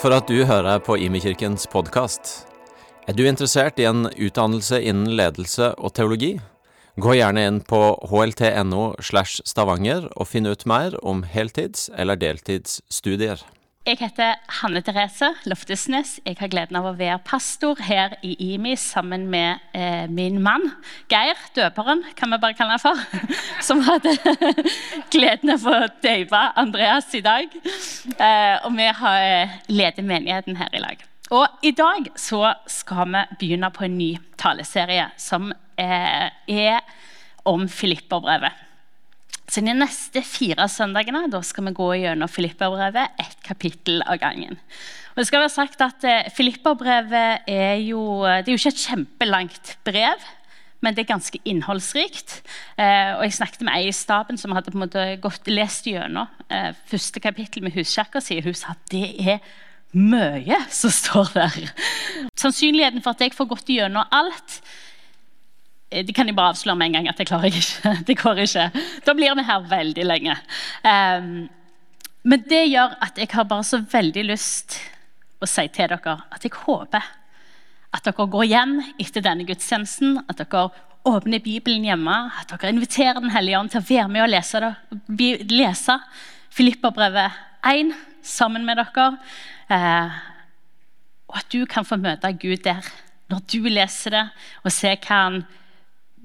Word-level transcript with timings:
For 0.00 0.14
at 0.16 0.30
du 0.32 0.46
hører 0.48 0.78
på 0.80 0.94
Imekirkens 0.96 1.66
podkast. 1.68 2.46
Er 3.04 3.12
du 3.12 3.26
interessert 3.28 3.76
i 3.76 3.84
en 3.84 4.06
utdannelse 4.08 4.78
innen 4.80 5.10
ledelse 5.12 5.74
og 5.76 5.92
teologi? 5.98 6.30
Gå 6.96 7.18
gjerne 7.18 7.42
inn 7.44 7.58
på 7.60 7.82
hlt.no 8.08 8.86
slash 9.04 9.44
stavanger 9.44 10.06
og 10.14 10.30
finn 10.30 10.48
ut 10.48 10.64
mer 10.64 10.96
om 11.04 11.20
heltids- 11.28 11.90
eller 11.92 12.16
deltidsstudier. 12.16 13.44
Jeg 13.90 13.98
heter 13.98 14.36
Hanne 14.60 14.78
Therese 14.86 15.32
Loftesnes. 15.50 16.20
Jeg 16.22 16.36
har 16.38 16.50
gleden 16.52 16.76
av 16.78 16.84
å 16.86 16.92
være 16.94 17.16
pastor 17.26 17.80
her 17.82 18.12
i 18.22 18.36
IMI 18.52 18.76
sammen 18.78 19.24
med 19.32 19.64
eh, 19.74 20.04
min 20.06 20.36
mann 20.38 20.68
Geir, 21.10 21.40
døperen, 21.56 22.04
kan 22.14 22.30
vi 22.30 22.38
bare 22.38 22.54
kalle 22.54 22.76
han 22.76 22.84
for. 22.84 23.26
Som 23.66 23.82
hadde 23.88 24.14
gleden 25.14 25.56
av 25.56 25.66
å 25.66 25.80
døpe 26.04 26.44
Andreas 26.62 27.10
i 27.18 27.24
dag. 27.26 27.50
Eh, 27.50 28.62
og 28.62 28.78
vi 28.78 28.86
har 29.00 29.26
eh, 29.26 29.58
leder 29.74 30.06
menigheten 30.06 30.60
her 30.62 30.70
i 30.70 30.86
lag. 30.86 31.02
Og 31.34 31.66
i 31.66 31.74
dag 31.74 32.12
så 32.14 32.44
skal 32.70 33.10
vi 33.10 33.26
begynne 33.42 33.74
på 33.74 33.88
en 33.88 33.98
ny 33.98 34.12
taleserie 34.38 35.10
som 35.18 35.50
eh, 35.50 36.30
er 36.46 36.78
om 37.42 37.66
Filipperbrevet. 37.66 38.69
Så 39.50 39.62
De 39.66 39.72
neste 39.74 40.22
fire 40.22 40.68
søndagene 40.70 41.24
da 41.30 41.40
skal 41.42 41.66
vi 41.66 41.74
gå 41.74 41.88
gjennom 42.04 42.30
Filipperbrevet 42.30 43.18
ett 43.18 43.38
kapittel 43.42 43.98
av 44.06 44.20
gangen. 44.22 44.58
Og 45.10 45.18
det 45.18 45.26
skal 45.26 45.42
være 45.42 45.52
sagt 45.52 45.80
at 45.82 46.04
Filippabrevet 46.36 46.36
Filipperbrevet 46.36 47.48
er 47.50 47.80
jo, 47.82 48.22
det 48.22 48.46
er 48.46 48.54
jo 48.54 48.60
ikke 48.60 48.70
et 48.76 48.84
kjempelangt 48.84 49.72
brev, 49.84 50.28
men 50.80 50.94
det 50.94 51.02
er 51.02 51.10
ganske 51.10 51.40
innholdsrikt. 51.44 52.36
Eh, 52.78 53.16
og 53.16 53.24
Jeg 53.26 53.34
snakket 53.40 53.64
med 53.66 53.74
ei 53.74 53.88
i 53.90 53.96
staben 53.96 54.38
som 54.38 54.54
hadde 54.54 54.70
på 54.70 54.78
en 54.78 54.84
måte 54.84 55.02
gått 55.20 55.50
lest 55.50 55.88
gjennom 55.90 56.30
eh, 56.48 56.70
første 56.88 57.20
kapittel 57.20 57.66
med 57.66 57.74
huskirka 57.74 58.22
si. 58.22 58.38
Hun 58.40 58.54
sa 58.56 58.76
at 58.76 58.86
det 58.94 59.10
er 59.18 59.42
mye 59.92 60.62
som 60.70 60.94
står 60.94 61.34
der. 61.34 61.74
Sannsynligheten 62.38 63.02
for 63.02 63.18
at 63.18 63.26
jeg 63.26 63.34
får 63.34 63.50
gått 63.50 63.74
gjennom 63.74 64.06
alt, 64.14 64.60
Eh, 64.60 64.99
det 65.90 66.14
kan 66.14 66.28
jeg 66.28 66.36
bare 66.38 66.54
avsløre 66.54 66.78
med 66.78 66.90
en 66.90 66.98
gang 66.98 67.08
at 67.10 67.18
det 67.18 67.26
klarer 67.26 67.50
jeg 67.50 67.64
ikke. 67.64 67.94
Det 68.08 68.18
går 68.20 68.44
ikke. 68.44 68.66
Da 69.06 69.14
blir 69.14 69.34
vi 69.34 69.46
her 69.48 69.64
veldig 69.70 70.04
lenge. 70.06 70.36
Um, 70.84 71.48
men 72.22 72.44
det 72.46 72.66
gjør 72.68 72.94
at 73.02 73.18
jeg 73.18 73.30
har 73.32 73.48
bare 73.48 73.64
så 73.64 73.80
veldig 73.90 74.24
lyst 74.28 74.76
å 75.40 75.48
si 75.48 75.64
til 75.72 75.88
dere 75.88 76.18
at 76.30 76.44
jeg 76.44 76.52
håper 76.66 77.06
at 77.90 78.06
dere 78.06 78.26
går 78.30 78.46
hjem 78.46 78.76
etter 79.02 79.24
denne 79.24 79.46
gudstjenesten, 79.48 80.20
at 80.28 80.38
dere 80.38 80.68
åpner 81.08 81.42
Bibelen 81.42 81.86
hjemme, 81.88 82.16
at 82.38 82.52
dere 82.52 82.70
inviterer 82.70 83.18
Den 83.18 83.32
hellige 83.34 83.58
ånd 83.58 83.72
til 83.72 83.80
å 83.80 83.88
være 83.88 84.08
med 84.12 84.22
og 84.22 84.30
lese, 84.30 84.74
lese 85.50 85.96
Filipperbrevet 86.54 87.38
1 87.66 87.94
sammen 88.22 88.66
med 88.68 88.78
dere. 88.78 89.08
Uh, 89.70 90.18
og 91.30 91.40
at 91.40 91.50
du 91.50 91.64
kan 91.66 91.86
få 91.86 91.98
møte 91.98 92.30
Gud 92.38 92.62
der 92.62 92.86
når 93.30 93.42
du 93.46 93.66
leser 93.70 94.14
det, 94.14 94.24
og 94.66 94.74
se 94.74 94.90
hva 94.96 95.18
han 95.24 95.42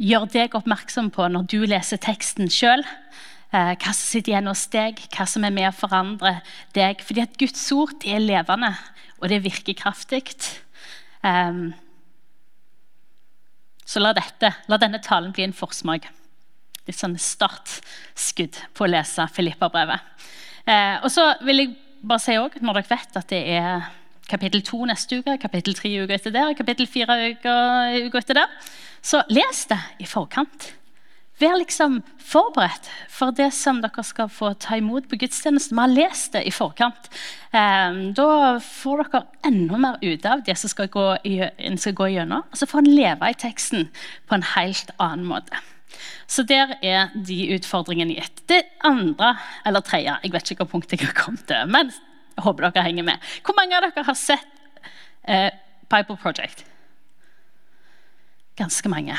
gjør 0.02 0.28
deg 0.34 0.56
oppmerksom 0.58 1.12
på 1.16 1.28
når 1.32 1.48
du 1.52 1.60
leser 1.68 2.02
teksten 2.02 2.50
sjøl. 2.52 2.84
Eh, 3.56 3.72
hva 3.80 3.94
som 3.94 4.02
sitter 4.02 4.34
igjen 4.34 4.50
hos 4.50 4.66
deg, 4.74 5.00
hva 5.16 5.28
som 5.30 5.46
er 5.48 5.54
med 5.56 5.70
å 5.70 5.76
forandre 5.76 6.40
deg. 6.76 7.04
Fordi 7.06 7.24
at 7.24 7.38
Guds 7.40 7.64
ord 7.76 8.06
er 8.08 8.24
levende, 8.24 8.74
og 9.22 9.32
det 9.32 9.44
virker 9.46 9.78
kraftig. 9.80 10.34
Um, 11.26 11.72
så 13.86 14.02
la, 14.02 14.12
dette, 14.18 14.52
la 14.68 14.80
denne 14.82 15.02
talen 15.04 15.34
bli 15.34 15.46
en 15.46 15.56
forsmak. 15.56 16.10
Litt 16.86 17.00
sånn 17.00 17.16
startskudd 17.22 18.60
på 18.76 18.86
å 18.86 18.92
lese 18.92 19.26
Filippa-brevet. 19.34 20.14
Uh, 20.66 21.06
og 21.06 21.12
så 21.14 21.30
vil 21.46 21.64
jeg 21.64 21.76
bare 22.06 22.22
si 22.22 22.36
også, 22.38 22.62
når 22.66 22.82
dere 22.82 22.92
vet 22.92 23.22
at 23.22 23.32
det 23.32 23.42
er 23.56 23.88
kapittel 24.30 24.64
to 24.66 24.86
neste 24.90 25.20
uke, 25.22 25.38
kapittel 25.42 25.78
tre 25.78 25.92
uka 26.04 26.18
etter 26.18 26.34
der, 26.34 26.56
kapittel 26.58 26.90
fire 26.90 27.20
uka, 27.36 27.54
etter 28.22 28.42
der, 28.42 28.58
så 29.06 29.22
les 29.30 29.66
det 29.70 29.80
i 30.02 30.10
forkant. 30.10 30.74
Vær 31.36 31.58
liksom 31.60 31.98
forberedt 32.24 32.88
for 33.12 33.36
det 33.36 33.50
som 33.52 33.82
dere 33.84 34.04
skal 34.08 34.30
få 34.32 34.54
ta 34.64 34.78
imot 34.80 35.10
på 35.12 35.18
gudstjenesten. 35.20 35.76
Vi 35.76 35.84
har 35.84 35.92
lest 35.92 36.32
det 36.32 36.46
i 36.48 36.54
forkant. 36.56 37.10
Ehm, 37.52 38.14
da 38.16 38.56
får 38.64 39.04
dere 39.04 39.22
enda 39.44 39.80
mer 39.84 40.00
ut 40.00 40.26
av 40.32 40.46
det 40.48 40.56
som 40.62 40.72
skal 40.72 40.88
gå, 40.94 41.04
en 41.20 41.78
skal 41.78 41.98
gå 41.98 42.08
gjennom. 42.14 42.48
Og 42.48 42.56
så 42.56 42.70
får 42.72 42.86
en 42.86 42.96
leve 42.96 43.32
i 43.34 43.40
teksten 43.44 43.90
på 44.30 44.38
en 44.38 44.48
helt 44.56 44.96
annen 44.96 45.28
måte. 45.28 45.60
Så 46.28 46.48
der 46.48 46.78
er 46.82 47.12
de 47.14 47.52
utfordringene 47.58 48.16
gitt. 48.16 48.46
Det 48.48 48.64
andre, 48.84 49.36
eller 49.66 49.84
tredje 49.84 50.16
Jeg 50.24 50.32
vet 50.32 50.52
ikke 50.52 50.64
hva 50.64 50.72
punktet 50.72 51.02
jeg 51.02 51.12
har 51.12 51.20
kommet 51.20 51.48
til, 51.52 51.68
men 51.68 51.92
jeg 52.36 52.44
håper 52.44 52.68
dere 52.68 52.86
henger 52.86 53.08
med. 53.08 53.32
Hvor 53.46 53.56
mange 53.58 53.78
av 53.78 53.86
dere 53.88 54.06
har 54.08 54.20
sett 54.20 54.48
eh, 55.28 55.50
Bible 55.92 56.18
Project? 56.22 56.66
Ganske 58.60 58.92
mange. 58.92 59.16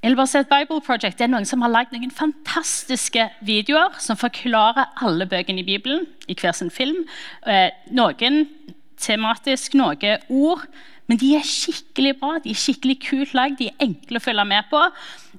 Jeg 0.00 0.08
vil 0.08 0.16
bare 0.16 0.30
si 0.32 0.40
at 0.40 0.48
Bible 0.48 0.80
Project 0.80 1.18
det 1.18 1.26
er 1.26 1.32
noen 1.32 1.48
som 1.48 1.60
har 1.60 1.72
lagd 1.72 1.92
noen 1.92 2.12
fantastiske 2.12 3.26
videoer 3.44 3.98
som 4.00 4.16
forklarer 4.16 4.94
alle 5.04 5.26
bøkene 5.28 5.60
i 5.60 5.66
Bibelen 5.66 6.06
i 6.28 6.36
hver 6.36 6.56
sin 6.56 6.72
film. 6.72 7.02
Eh, 7.44 7.68
noen 7.92 8.46
tematisk, 9.00 9.76
noe 9.76 10.16
ord. 10.28 10.64
Men 11.10 11.18
de 11.18 11.32
er 11.34 11.46
skikkelig 11.46 12.14
bra, 12.20 12.36
de 12.38 12.52
er 12.52 12.60
skikkelig 12.60 12.96
kult 13.02 13.32
lagd, 13.34 13.58
de 13.58 13.66
er 13.72 13.82
enkle 13.82 14.20
å 14.20 14.22
følge 14.22 14.44
med 14.46 14.68
på. 14.70 14.82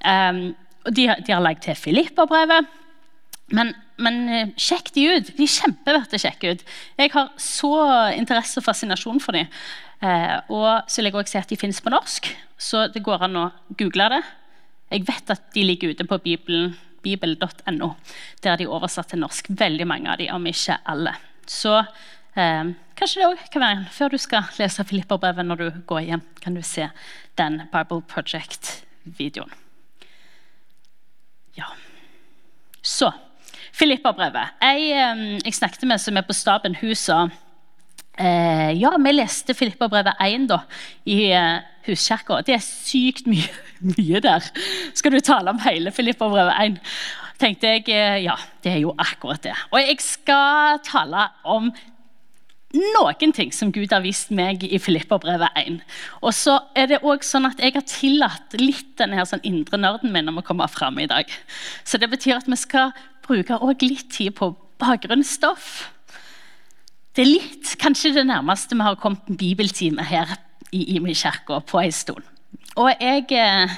Um, 0.04 0.42
og 0.84 0.94
de, 0.98 1.06
de 1.24 1.32
har 1.32 1.40
lagd 1.40 1.62
til 1.64 1.78
Filippa-brevet. 1.78 2.68
Men, 3.56 3.72
men 4.02 4.20
eh, 4.28 4.52
sjekk 4.60 4.92
de 4.96 5.06
ut. 5.08 5.32
De 5.36 5.46
er 5.46 5.54
kjempeverdt 5.54 6.16
å 6.16 6.20
sjekke 6.20 6.52
ut. 6.52 6.66
Jeg 6.98 7.12
har 7.14 7.32
så 7.40 7.72
interesse 8.16 8.60
og 8.60 8.66
fascinasjon 8.66 9.22
for 9.22 9.38
dem. 9.38 9.50
Eh, 10.02 10.36
og 10.50 10.90
så 10.90 11.00
vil 11.00 11.10
jeg 11.10 11.18
også 11.18 11.34
si 11.34 11.40
at 11.40 11.52
de 11.52 11.58
finnes 11.60 11.82
på 11.82 11.92
norsk, 11.94 12.30
så 12.58 12.86
det 12.90 13.04
går 13.06 13.28
an 13.28 13.38
å 13.38 13.48
google 13.78 14.08
det. 14.16 14.22
Jeg 14.92 15.06
vet 15.08 15.34
at 15.34 15.44
de 15.54 15.64
ligger 15.64 15.94
ute 15.94 16.06
på 16.08 16.18
bibel.no. 16.22 17.92
Der 18.42 18.58
de 18.58 18.66
er 18.66 18.72
oversatt 18.72 19.12
til 19.12 19.22
norsk. 19.22 19.52
Veldig 19.58 19.86
mange 19.88 20.10
av 20.10 20.20
dem, 20.20 20.34
om 20.34 20.50
ikke 20.50 20.80
alle. 20.90 21.14
Så 21.48 21.78
eh, 21.78 22.74
kanskje 22.98 23.22
det 23.22 23.30
òg 23.30 23.48
kan 23.54 23.64
være 23.64 23.78
en 23.78 23.90
før 23.94 24.14
du 24.14 24.20
skal 24.20 24.50
lese 24.58 24.84
Filipperbrevet 24.88 25.46
når 25.46 25.62
du 25.62 25.82
går 25.88 26.06
hjem, 26.10 26.24
kan 26.42 26.58
du 26.58 26.62
se 26.66 26.90
den 27.40 27.62
Bible 27.72 28.02
Project-videoen. 28.10 29.54
Ja. 31.56 31.70
Så 32.82 33.12
Filipperbrevet. 33.72 34.58
Jeg, 34.60 35.40
jeg 35.44 35.54
snakket 35.56 35.88
med 35.88 36.00
som 36.02 36.16
er 36.16 36.26
på 36.26 36.36
staben, 36.36 36.76
hun 36.80 36.94
sa 36.98 37.24
Eh, 38.18 38.72
ja, 38.76 38.90
vi 38.98 39.12
leste 39.12 39.54
Filipperbrevet 39.56 40.18
1 40.20 40.44
da, 40.50 40.58
i 41.08 41.30
eh, 41.32 41.62
huskirka. 41.86 42.42
Det 42.44 42.58
er 42.58 42.64
sykt 42.64 43.28
mye, 43.30 43.48
mye, 43.94 44.20
der. 44.20 44.44
Skal 44.94 45.16
du 45.16 45.20
tale 45.24 45.54
om 45.54 45.62
hele 45.64 45.92
Filipperbrevet 45.94 46.58
1? 46.60 46.80
tenkte 47.42 47.72
jeg 47.72 47.88
eh, 47.90 48.20
ja, 48.22 48.36
det 48.62 48.76
er 48.76 48.82
jo 48.84 48.92
akkurat 49.00 49.42
det. 49.42 49.54
Og 49.72 49.80
jeg 49.80 49.96
skal 50.04 50.78
tale 50.86 51.24
om 51.48 51.72
noen 52.72 53.32
ting 53.34 53.50
som 53.52 53.72
Gud 53.72 53.90
har 53.92 54.04
vist 54.04 54.30
meg 54.32 54.62
i 54.64 54.78
Filipperbrevet 54.80 55.56
1. 55.58 55.80
Og 56.22 56.36
så 56.36 56.58
er 56.76 56.92
det 56.92 57.00
også 57.02 57.34
sånn 57.34 57.48
at 57.48 57.60
Jeg 57.60 57.74
har 57.74 57.88
tillatt 57.88 58.56
litt 58.60 58.94
denne 59.00 59.18
her 59.18 59.26
sånn 59.28 59.42
indre 59.48 59.80
nerden 59.80 60.12
min 60.12 60.30
om 60.30 60.40
å 60.40 60.44
komme 60.46 60.68
fram 60.70 61.00
i 61.00 61.08
dag. 61.10 61.32
Så 61.84 61.98
det 61.98 62.12
betyr 62.12 62.38
at 62.38 62.48
vi 62.48 62.60
skal 62.60 62.92
bruke 63.26 63.58
litt 63.82 64.10
tid 64.12 64.34
på 64.38 64.52
bakgrunnsstoff 64.82 65.92
det 67.12 67.26
er 67.26 67.28
litt, 67.28 67.74
kanskje 67.80 68.14
det 68.16 68.24
nærmeste 68.24 68.76
vi 68.76 68.84
har 68.86 68.96
kommet 69.00 69.26
en 69.28 69.36
bibeltime 69.36 70.04
her 70.08 70.30
i 70.72 70.94
Imi 70.96 71.12
kirke 71.12 71.58
på 71.68 71.80
en 71.82 71.92
stund. 71.92 72.22
Og 72.80 72.88
jeg 72.88 73.26
eh, 73.36 73.74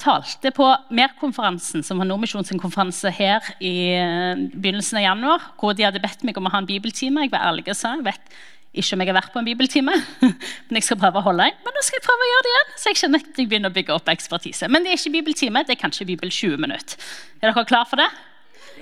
talte 0.00 0.52
på 0.52 0.66
Mer-konferansen, 0.92 1.80
som 1.86 2.02
var 2.02 2.08
Nordmisjons 2.10 2.52
konferanse 2.60 3.08
her 3.16 3.40
i 3.64 3.94
eh, 3.96 4.42
begynnelsen 4.52 5.00
av 5.00 5.06
januar, 5.06 5.46
hvor 5.56 5.72
de 5.72 5.86
hadde 5.86 6.02
bedt 6.04 6.26
meg 6.28 6.36
om 6.36 6.50
å 6.50 6.52
ha 6.52 6.60
en 6.60 6.68
bibeltime. 6.68 7.24
Jeg 7.24 7.32
var 7.32 7.48
ærlig 7.48 7.64
og 7.70 7.80
sa 7.80 7.94
jeg 7.96 8.04
vet 8.10 8.36
ikke 8.74 8.92
om 8.92 9.04
jeg 9.06 9.12
har 9.14 9.18
vært 9.22 9.32
på 9.32 9.40
en 9.40 9.48
bibeltime, 9.48 9.96
men 10.68 10.80
jeg 10.82 10.88
skal 10.90 11.00
prøve 11.00 11.22
å 11.22 11.26
holde 11.30 11.48
en. 11.48 11.58
Men 11.64 11.78
nå 11.78 11.86
skal 11.86 12.02
jeg 12.02 12.06
prøve 12.10 12.28
å 12.28 12.30
gjøre 12.34 12.44
det 12.44 12.52
igjen, 12.52 12.76
så 12.76 12.92
jeg 12.92 13.00
kjenner 13.00 13.24
at 13.24 13.40
jeg 13.40 13.48
begynner 13.54 13.72
å 13.72 13.78
bygge 13.80 13.96
opp 13.96 14.12
ekspertise. 14.12 14.68
Men 14.68 14.84
det 14.84 14.92
er 14.92 15.00
ikke 15.00 15.16
bibeltime, 15.16 15.64
det 15.64 15.78
er 15.78 15.80
kanskje 15.86 16.10
bibel 16.12 16.28
20 16.28 16.60
minutter. 16.60 17.12
Er 17.40 17.54
dere 17.54 17.68
klar 17.72 17.88
for 17.88 18.04
det? 18.04 18.12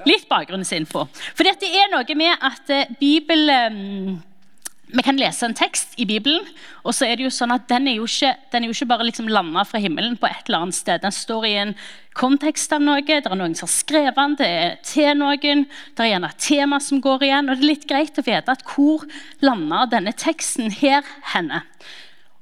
Litt 0.09 0.29
bakgrunnsinfo. 0.31 1.07
For 1.37 1.47
det 1.47 1.69
er 1.69 1.91
noe 1.93 2.19
med 2.19 2.45
at 2.45 2.71
Bibelen 3.01 3.73
um, 4.13 4.21
vi 4.93 5.03
kan 5.05 5.17
lese 5.17 5.47
en 5.47 5.55
tekst 5.57 5.95
i 6.01 6.05
Bibelen, 6.09 6.45
og 6.85 6.93
så 6.93 7.07
er 7.09 7.17
det 7.17 7.25
jo 7.25 7.33
sånn 7.33 7.55
at 7.55 7.65
den 7.71 7.89
er 7.89 7.97
jo 7.97 8.05
ikke, 8.05 8.35
er 8.53 8.67
jo 8.67 8.75
ikke 8.75 8.89
bare 8.91 9.07
liksom 9.09 9.31
landa 9.33 9.65
fra 9.65 9.81
himmelen 9.81 10.19
på 10.21 10.29
et 10.29 10.51
eller 10.51 10.67
annet 10.67 10.77
sted. 10.77 11.01
Den 11.01 11.15
står 11.17 11.47
i 11.49 11.55
en 11.63 11.75
kontekst 12.19 12.75
av 12.77 12.85
noe, 12.85 13.01
det 13.01 13.23
er 13.25 13.39
noen 13.39 13.57
som 13.57 13.69
har 13.71 13.73
skrevet 13.73 14.21
den, 14.21 14.37
det 14.41 14.51
er 14.53 14.77
til 14.85 15.17
noen. 15.17 15.65
Det 15.97 16.05
er 16.05 16.13
gjerne 16.13 16.33
et 16.35 16.45
tema 16.45 16.81
som 16.85 17.01
går 17.05 17.25
igjen, 17.29 17.49
og 17.49 17.57
det 17.57 17.65
er 17.65 17.71
litt 17.73 17.89
greit 17.89 18.21
å 18.21 18.27
vite 18.27 18.57
at 18.57 18.67
hvor 18.69 19.07
lander 19.45 19.89
denne 19.95 20.13
teksten 20.13 20.73
her 20.83 21.07
henne. 21.33 21.63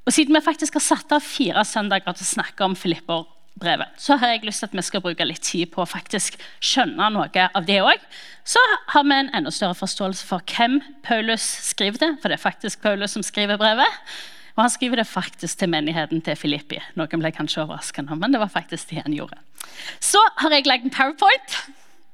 Og 0.03 0.15
Siden 0.15 0.35
vi 0.35 0.43
faktisk 0.43 0.75
har 0.75 0.83
satt 0.83 1.13
av 1.15 1.23
fire 1.23 1.63
søndager 1.67 2.17
til 2.17 2.27
å 2.27 2.33
snakke 2.33 2.67
om 2.67 2.75
Filipper 2.75 3.29
brevet. 3.61 3.93
Så 4.01 4.17
har 4.19 4.33
jeg 4.33 4.43
lyst 4.47 4.63
til 4.63 4.71
at 4.71 4.75
vi 4.77 4.83
skal 4.85 5.03
bruke 5.03 5.27
litt 5.27 5.43
tid 5.45 5.69
på 5.73 5.83
å 5.83 5.89
faktisk 5.89 6.37
skjønne 6.63 7.09
noe 7.13 7.47
av 7.47 7.67
det 7.67 7.79
òg. 7.85 8.03
Så 8.43 8.61
har 8.93 9.05
vi 9.07 9.17
en 9.17 9.31
enda 9.37 9.53
større 9.53 9.77
forståelse 9.77 10.27
for 10.27 10.43
hvem 10.55 10.79
Paulus 11.05 11.45
skriver 11.69 12.01
det, 12.01 12.11
for 12.21 12.31
det 12.31 12.39
er 12.39 12.45
faktisk 12.45 12.81
Paulus 12.83 13.15
som 13.17 13.25
skriver 13.25 13.61
brevet. 13.61 14.01
Og 14.57 14.65
han 14.65 14.73
skriver 14.73 14.99
det 14.99 15.07
faktisk 15.07 15.61
til 15.61 15.71
menigheten 15.71 16.21
til 16.25 16.35
Filippi. 16.35 16.81
Noen 16.99 17.21
ble 17.23 17.31
kanskje 17.35 17.63
overraska 17.63 18.03
nå, 18.03 18.17
men 18.19 18.33
det 18.33 18.41
var 18.41 18.51
faktisk 18.51 18.91
det 18.91 19.05
han 19.05 19.15
gjorde. 19.15 19.39
Så 20.03 20.19
har 20.41 20.53
jeg 20.53 20.67
lagd 20.67 20.87
en 20.89 20.93
powerpoint. 20.95 21.59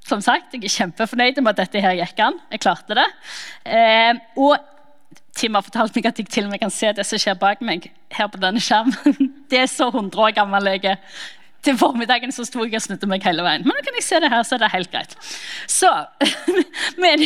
Som 0.07 0.21
sagt, 0.23 0.53
Jeg 0.53 0.63
er 0.63 0.71
kjempefornøyd 0.71 1.41
med 1.41 1.51
at 1.51 1.65
dette 1.65 1.81
her 1.83 1.97
gikk 1.97 2.19
an. 2.23 2.37
Jeg 2.53 2.61
klarte 2.63 2.95
det. 2.95 3.07
Eh, 3.65 4.13
og 4.39 4.55
Tim 5.37 5.57
har 5.57 5.65
fortalt 5.65 5.97
meg 5.97 6.07
at 6.09 6.19
jeg 6.21 6.29
til 6.31 6.47
og 6.47 6.53
med 6.53 6.61
kan 6.61 6.71
se 6.73 6.89
det 6.95 7.05
som 7.05 7.19
skjer 7.19 7.35
bak 7.37 7.59
meg. 7.61 7.91
her 8.15 8.29
på 8.31 8.39
denne 8.39 8.61
skjermen. 8.63 9.33
Det 9.51 9.59
er 9.59 9.67
så 9.67 9.89
100 9.91 10.17
år 10.19 10.31
gammel 10.35 10.65
jeg 10.71 10.85
er. 10.93 10.97
Til 11.67 11.75
formiddagen 11.75 12.31
så 12.31 12.45
sto 12.47 12.63
jeg 12.63 12.77
og 12.79 12.83
snudde 12.85 13.09
meg 13.11 13.25
hele 13.27 13.43
veien. 13.43 13.65
Men 13.67 13.75
nå 13.75 13.83
kan 13.83 13.95
jeg 13.97 14.05
se 14.07 14.19
det 14.23 14.31
her, 14.31 14.43
så 14.47 14.55
er 14.55 14.61
det 14.63 14.71
helt 14.71 14.91
greit. 14.93 15.15
Så 15.67 15.89
men, 17.03 17.25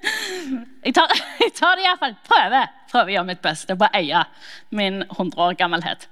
jeg, 0.86 0.94
tar, 0.96 1.12
jeg 1.44 1.52
tar 1.58 1.76
det 1.76 1.84
iallfall. 1.84 2.14
Prøver, 2.24 2.70
prøver 2.88 3.12
å 3.12 3.16
gjøre 3.18 3.28
mitt 3.28 3.42
beste 3.44 3.76
på 3.76 3.84
å 3.84 3.98
eie 3.98 4.22
min 4.72 5.02
100 5.10 5.42
år 5.44 5.58
gammelhet. 5.60 6.08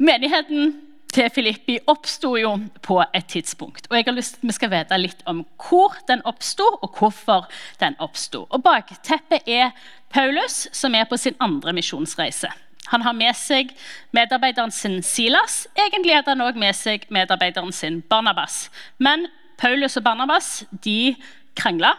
Menigheten 0.00 0.72
til 1.12 1.28
Filippi 1.34 1.76
oppsto 1.90 2.32
jo 2.40 2.54
på 2.86 2.96
et 3.04 3.28
tidspunkt. 3.28 3.90
Og 3.90 3.98
jeg 3.98 4.08
har 4.08 4.16
lyst 4.16 4.38
til 4.38 4.46
at 4.46 4.48
Vi 4.48 4.56
skal 4.56 4.72
vite 4.72 5.00
litt 5.02 5.22
om 5.28 5.44
hvor 5.60 6.00
den 6.08 6.24
oppsto, 6.24 6.64
og 6.80 6.96
hvorfor 6.96 7.50
den 7.82 7.98
oppsto. 8.00 8.46
Bakteppet 8.64 9.44
er 9.44 9.76
Paulus, 10.08 10.68
som 10.72 10.94
er 10.94 11.04
på 11.04 11.20
sin 11.20 11.36
andre 11.40 11.76
misjonsreise. 11.76 12.48
Han 12.90 13.04
har 13.06 13.14
med 13.14 13.36
seg 13.38 13.74
medarbeideren 14.16 14.72
sin 14.74 14.98
Silas. 15.06 15.64
Egentlig 15.78 16.16
hadde 16.16 16.34
han 16.34 16.44
òg 16.44 16.58
med 16.58 16.74
seg 16.76 17.06
medarbeideren 17.12 17.72
sin 17.74 18.00
Barnabas. 18.10 18.68
Men 18.98 19.28
Paulus 19.60 19.98
og 20.00 20.06
Barnabas 20.06 20.64
de 20.84 21.14
krangla, 21.58 21.94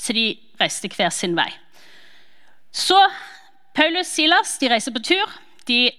så 0.00 0.14
de 0.16 0.32
reiste 0.60 0.88
hver 0.94 1.12
sin 1.12 1.36
vei. 1.36 1.50
Så 2.72 2.96
Paulus 3.76 4.06
og 4.06 4.14
Silas 4.14 4.56
de 4.60 4.70
reiser 4.72 4.94
på 4.94 5.02
tur. 5.04 5.38
De 5.68 5.90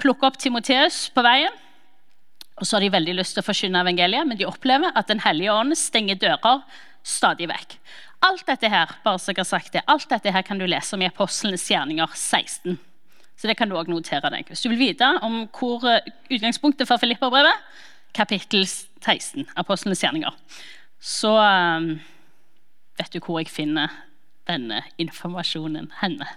plukker 0.00 0.30
opp 0.30 0.40
Timoteus 0.40 1.06
på 1.14 1.24
veien. 1.26 1.52
Og 2.56 2.64
så 2.64 2.76
har 2.76 2.86
de 2.86 2.92
veldig 2.94 3.18
lyst 3.18 3.36
til 3.36 3.44
å 3.44 3.46
forkynne 3.46 3.82
evangeliet, 3.84 4.24
men 4.24 4.38
de 4.38 4.48
opplever 4.48 4.94
at 4.96 5.10
Den 5.10 5.20
hellige 5.20 5.52
ånd 5.52 5.76
stenger 5.76 6.16
dører 6.16 6.62
stadig 7.04 7.50
vekk. 7.50 7.76
Alt 8.24 8.46
dette 8.48 8.70
her 8.72 8.96
bare 9.04 9.20
så 9.20 9.34
jeg 9.34 9.42
har 9.42 9.48
sagt 9.48 9.74
det, 9.76 9.84
alt 9.86 10.08
dette 10.08 10.32
her 10.32 10.42
kan 10.42 10.58
du 10.58 10.64
lese 10.66 10.96
om 10.96 11.02
i 11.04 11.10
Apostlenes 11.10 11.66
gjerninger 11.68 12.08
16. 12.14 12.78
Så 13.36 13.48
det 13.48 13.56
kan 13.58 13.68
du 13.68 13.76
også 13.76 13.92
notere 13.92 14.30
deg. 14.32 14.48
Hvis 14.48 14.64
du 14.64 14.70
vil 14.72 14.80
vite 14.80 15.08
om 15.24 15.44
hvor 15.52 15.84
eh, 15.90 16.08
utgangspunktet 16.32 16.88
for 16.88 17.00
Filipperbrevet, 17.02 17.64
kapittel 18.16 18.64
16, 18.66 19.44
Apostlenes 19.60 20.00
gjerninger, 20.00 20.32
så 21.00 21.34
um, 21.36 21.90
vet 22.96 23.12
du 23.12 23.20
hvor 23.20 23.42
jeg 23.42 23.52
finner 23.52 23.92
denne 24.48 24.80
informasjonen 25.02 25.90
henne. 26.00 26.28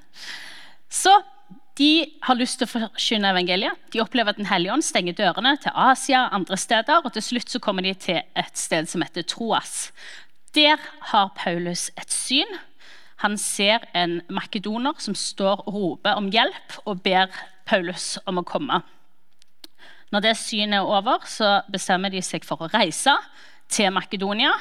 Så 0.91 1.13
de 1.79 2.19
har 2.25 2.35
lyst 2.35 2.59
til 2.59 2.67
å 2.67 2.71
forkynne 2.73 3.31
evangeliet. 3.31 3.77
De 3.93 4.01
opplever 4.03 4.33
at 4.33 4.39
Den 4.41 4.49
hellige 4.49 4.73
ånd 4.73 4.83
stenger 4.83 5.15
dørene 5.15 5.55
til 5.63 5.71
Asia 5.71 6.25
og 6.25 6.41
andre 6.41 6.57
steder. 6.59 7.05
og 7.05 7.13
Til 7.15 7.23
slutt 7.23 7.53
så 7.53 7.61
kommer 7.63 7.85
de 7.85 7.93
til 7.95 8.19
et 8.19 8.57
sted 8.59 8.89
som 8.91 9.05
heter 9.05 9.23
Troas. 9.23 9.93
Der 10.57 10.81
har 11.13 11.31
Paulus 11.37 11.87
et 11.95 12.11
syn. 12.11 12.59
Han 13.24 13.36
ser 13.38 13.83
en 13.98 14.21
makedoner 14.31 14.95
som 15.04 15.16
står 15.18 15.66
og 15.66 15.75
roper 15.75 16.19
om 16.19 16.30
hjelp, 16.31 16.80
og 16.86 17.01
ber 17.04 17.27
Paulus 17.68 18.16
om 18.30 18.39
å 18.39 18.48
komme. 18.48 18.80
Når 20.10 20.24
det 20.25 20.38
synet 20.39 20.80
er 20.80 20.88
over, 20.88 21.25
så 21.30 21.60
bestemmer 21.69 22.13
de 22.13 22.21
seg 22.25 22.48
for 22.48 22.63
å 22.63 22.69
reise 22.71 23.13
til 23.69 23.92
Makedonia. 23.94 24.54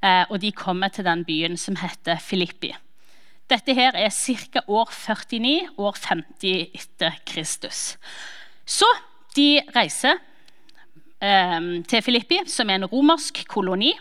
Eh, 0.00 0.24
og 0.30 0.40
de 0.40 0.52
kommer 0.56 0.92
til 0.92 1.04
den 1.04 1.24
byen 1.26 1.58
som 1.60 1.76
heter 1.80 2.20
Filippi. 2.22 2.72
Dette 3.50 3.74
her 3.76 3.94
er 3.94 4.10
ca. 4.10 4.62
år 4.66 4.90
49, 4.90 5.68
år 5.78 5.98
50 6.00 6.70
etter 6.74 7.18
Kristus. 7.26 7.96
Så 8.66 8.88
de 9.36 9.60
reiser 9.74 10.16
eh, 11.20 11.60
til 11.88 12.02
Filippi, 12.02 12.40
som 12.46 12.70
er 12.70 12.80
en 12.80 12.90
romersk 12.90 13.44
koloni. 13.48 13.92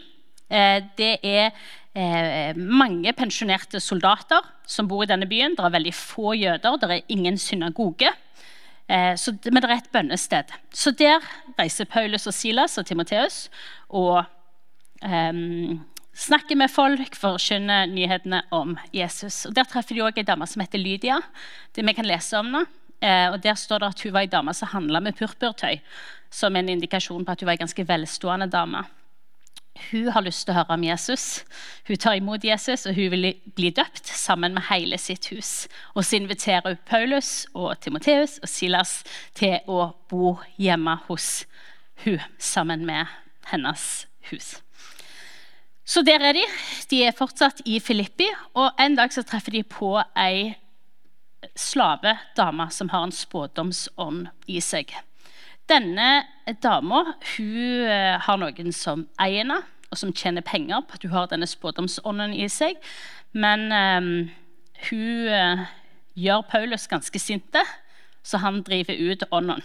Eh, 0.50 0.84
det 0.98 1.18
er 1.24 1.52
eh, 1.96 2.54
mange 2.56 3.14
pensjonerte 3.16 3.80
soldater 3.80 4.44
som 4.68 4.88
bor 4.88 5.04
i 5.06 5.10
denne 5.10 5.28
byen. 5.30 5.56
Det 5.56 5.66
er 5.66 5.76
veldig 5.78 5.96
få 5.96 6.36
jøder, 6.38 6.78
det 6.82 6.92
er 6.92 7.16
ingen 7.16 7.40
synagoge. 7.42 8.12
Eh, 8.88 9.16
så, 9.18 9.34
men 9.50 9.64
det 9.64 9.70
er 9.70 9.80
et 9.80 9.92
bønnested. 9.94 10.54
Så 10.74 10.94
der 10.94 11.24
reiser 11.58 11.90
Paulus 11.90 12.28
og 12.28 12.36
Silas 12.38 12.78
og 12.78 12.86
Timoteus 12.86 13.46
og 13.90 14.24
eh, 15.02 15.34
snakker 16.16 16.60
med 16.60 16.72
folk, 16.72 17.16
forkynner 17.18 17.90
nyhetene 17.92 18.44
om 18.56 18.78
Jesus. 18.94 19.46
Og 19.50 19.56
Der 19.56 19.68
treffer 19.68 19.96
de 19.96 20.04
også 20.06 20.22
ei 20.22 20.28
dame 20.28 20.48
som 20.48 20.62
heter 20.62 20.82
Lydia. 20.82 21.22
det 21.76 21.86
vi 21.86 21.94
kan 21.94 22.06
lese 22.06 22.38
om 22.40 22.52
nå. 22.52 22.66
Eh, 23.02 23.32
og 23.32 23.42
Der 23.44 23.56
står 23.56 23.80
det 23.80 23.88
at 23.88 24.02
hun 24.02 24.14
var 24.14 24.22
ei 24.22 24.32
dame 24.32 24.54
som 24.54 24.68
handla 24.72 25.00
med 25.00 25.16
purpurtøy, 25.16 25.82
som 26.32 26.56
en 26.56 26.70
indikasjon 26.70 27.26
på 27.26 27.32
at 27.32 27.42
hun 27.42 27.48
var 27.48 27.58
ei 27.58 27.64
ganske 27.64 27.88
velstående 27.88 28.48
dame. 28.48 28.86
Hun 29.92 30.08
har 30.16 30.24
lyst 30.24 30.46
til 30.46 30.54
å 30.54 30.60
høre 30.62 30.78
om 30.78 30.84
Jesus. 30.86 31.44
Hun 31.88 32.00
tar 32.00 32.16
imot 32.16 32.44
Jesus, 32.48 32.86
og 32.88 32.96
hun 32.96 33.12
vil 33.12 33.28
bli 33.58 33.72
døpt 33.76 34.08
sammen 34.08 34.56
med 34.56 34.68
hele 34.70 34.98
sitt 35.02 35.28
hus. 35.34 35.68
Og 35.94 36.06
så 36.06 36.20
inviterer 36.20 36.70
hun 36.70 36.84
Paulus 36.88 37.46
og 37.54 37.76
Timoteus 37.84 38.38
og 38.42 38.50
Silas 38.50 39.02
til 39.36 39.60
å 39.68 39.90
bo 40.10 40.38
hjemme 40.58 40.98
hos 41.10 41.46
hun 42.06 42.24
sammen 42.40 42.86
med 42.88 43.12
hennes 43.52 44.06
hus. 44.32 44.56
Så 45.86 46.02
der 46.02 46.24
er 46.24 46.34
de. 46.34 46.46
De 46.90 47.04
er 47.06 47.14
fortsatt 47.14 47.62
i 47.66 47.80
Filippi. 47.80 48.28
Og 48.58 48.72
En 48.82 48.96
dag 48.98 49.14
så 49.14 49.22
treffer 49.24 49.54
de 49.54 49.64
på 49.64 49.92
ei 50.18 50.56
slavedame 51.56 52.72
som 52.72 52.90
har 52.90 53.06
en 53.06 53.14
spådomsånd 53.14 54.32
i 54.48 54.62
seg. 54.62 54.96
Denne 55.70 56.26
dama 56.62 57.02
eh, 57.40 58.20
har 58.22 58.38
noen 58.38 58.74
som 58.76 59.08
eier 59.22 59.42
henne, 59.42 59.62
og 59.90 59.98
som 59.98 60.14
tjener 60.14 60.46
penger 60.46 60.84
på 60.86 60.98
at 60.98 61.06
hun 61.06 61.14
har 61.14 61.30
denne 61.32 61.48
spådomsånden 61.50 62.36
i 62.38 62.48
seg. 62.52 62.78
Men 63.34 63.68
um, 63.72 64.12
hun 64.90 65.30
uh, 65.32 65.66
gjør 66.20 66.46
Paulus 66.52 66.88
ganske 66.92 67.20
sinte, 67.22 67.64
så 68.26 68.42
han 68.44 68.62
driver 68.66 68.98
ut 68.98 69.26
ånden. 69.32 69.64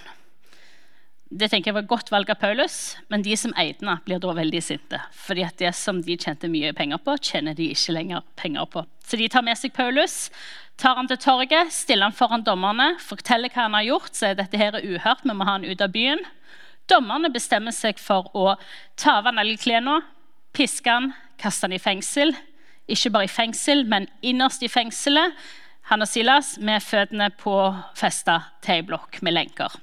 Det 1.31 1.47
tenker 1.47 1.71
jeg 1.71 1.77
var 1.77 1.85
et 1.85 1.91
godt 1.93 2.09
valg 2.11 2.31
av 2.33 2.41
Paulus, 2.41 2.97
men 3.07 3.23
de 3.23 3.37
som 3.39 3.53
eide 3.55 3.79
den, 3.79 3.91
blir 4.03 4.19
da 4.19 4.33
veldig 4.35 4.61
sinte. 4.67 4.99
fordi 5.15 5.45
at 5.47 5.59
det 5.59 5.71
som 5.79 6.01
de 6.03 6.17
tjente 6.17 6.49
mye 6.51 6.73
penger 6.75 6.99
på, 6.99 7.15
tjener 7.23 7.55
de 7.55 7.69
ikke 7.71 7.93
lenger 7.93 8.23
penger 8.35 8.67
på. 8.67 8.83
Så 9.07 9.17
de 9.17 9.29
tar 9.29 9.43
med 9.47 9.57
seg 9.57 9.73
Paulus, 9.73 10.31
tar 10.77 10.97
han 10.97 11.07
til 11.07 11.21
torget, 11.23 11.71
stiller 11.71 12.09
han 12.09 12.17
foran 12.17 12.43
dommerne, 12.43 12.97
forteller 12.99 13.49
hva 13.49 13.69
han 13.69 13.77
har 13.79 13.87
gjort, 13.87 14.15
så 14.15 14.35
dette 14.35 14.59
her 14.59 14.75
er 14.75 14.83
uhørt, 14.83 15.23
vi 15.23 15.35
må 15.35 15.47
ha 15.47 15.55
han 15.59 15.65
ut 15.65 15.81
av 15.81 15.93
byen. 15.95 16.19
Dommerne 16.91 17.31
bestemmer 17.31 17.71
seg 17.71 18.03
for 18.03 18.27
å 18.35 18.57
ta 18.99 19.21
av 19.21 19.29
han 19.31 19.39
alle 19.39 19.55
klærne, 19.57 20.01
piske 20.53 20.91
han, 20.91 21.13
kaste 21.39 21.69
han 21.69 21.77
i 21.77 21.79
fengsel. 21.79 22.35
Ikke 22.91 23.13
bare 23.15 23.29
i 23.29 23.31
fengsel, 23.31 23.85
men 23.87 24.09
innerst 24.21 24.67
i 24.67 24.73
fengselet. 24.73 25.39
Han 25.93 26.03
og 26.03 26.11
Silas 26.11 26.57
med 26.59 26.83
føttene 26.83 27.31
på 27.39 27.55
festa 27.95 28.41
til 28.67 28.81
ei 28.81 28.89
blokk 28.91 29.23
med 29.23 29.39
lenker. 29.39 29.79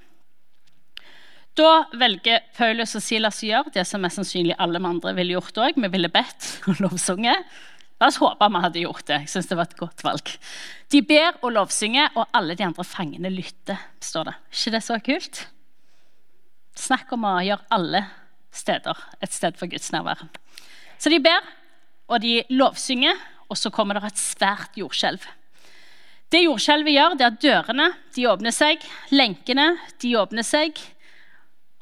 Da 1.58 1.88
velger 1.98 2.44
Paulus 2.54 2.94
og 3.00 3.02
Silas 3.02 3.40
å 3.42 3.48
gjøre 3.48 3.74
det 3.74 3.84
som 3.90 4.04
mest 4.04 4.20
sannsynlig 4.20 4.54
alle 4.62 4.78
vi 4.78 4.90
andre 4.92 5.14
ville 5.18 5.34
gjort 5.34 5.58
òg. 5.64 5.80
Vi 5.82 5.90
ville 5.90 6.12
bedt 6.14 6.50
og 6.70 6.84
lovsunget. 6.84 7.48
La 7.98 8.12
oss 8.12 8.20
håpe 8.22 8.50
vi 8.54 8.62
hadde 8.62 8.84
gjort 8.84 9.08
det. 9.10 9.24
Jeg 9.24 9.32
synes 9.32 9.48
det 9.50 9.58
var 9.58 9.66
et 9.66 9.80
godt 9.80 10.04
valg. 10.06 10.34
De 10.94 11.02
ber 11.02 11.40
og 11.42 11.56
lovsynger, 11.56 12.12
og 12.14 12.30
alle 12.38 12.54
de 12.58 12.66
andre 12.68 12.86
fangene 12.86 13.32
lytter. 13.34 13.80
står 14.00 14.30
det. 14.30 14.36
ikke 14.54 14.74
det 14.76 14.84
så 14.86 15.00
kult? 15.02 15.40
Snakk 16.78 17.10
om 17.18 17.26
å 17.26 17.40
gjøre 17.42 17.66
alle 17.74 18.04
steder 18.54 19.02
et 19.26 19.34
sted 19.34 19.58
for 19.58 19.66
Guds 19.72 19.90
nærvær. 19.92 20.28
Så 21.02 21.10
de 21.10 21.18
ber, 21.20 21.42
og 22.08 22.22
de 22.22 22.44
lovsynger, 22.54 23.18
og 23.50 23.58
så 23.58 23.72
kommer 23.74 23.98
det 23.98 24.12
et 24.12 24.22
svært 24.22 24.78
jordskjelv. 24.78 25.26
Det 26.30 26.44
jordskjelvet 26.44 26.94
gjør, 26.94 27.18
det 27.18 27.26
er 27.26 27.34
at 27.34 27.42
dørene 27.42 27.90
de 28.14 28.28
åpner 28.30 28.54
seg, 28.54 28.84
lenkene 29.10 29.72
de 30.04 30.14
åpner 30.20 30.46
seg, 30.46 30.78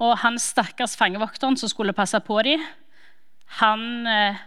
og 0.01 0.17
han 0.23 0.39
stakkars 0.41 0.97
fangevokteren 0.99 1.57
som 1.57 1.71
skulle 1.71 1.95
passe 1.95 2.19
på 2.25 2.41
dem, 2.47 2.63
han 3.61 4.07
eh, 4.09 4.41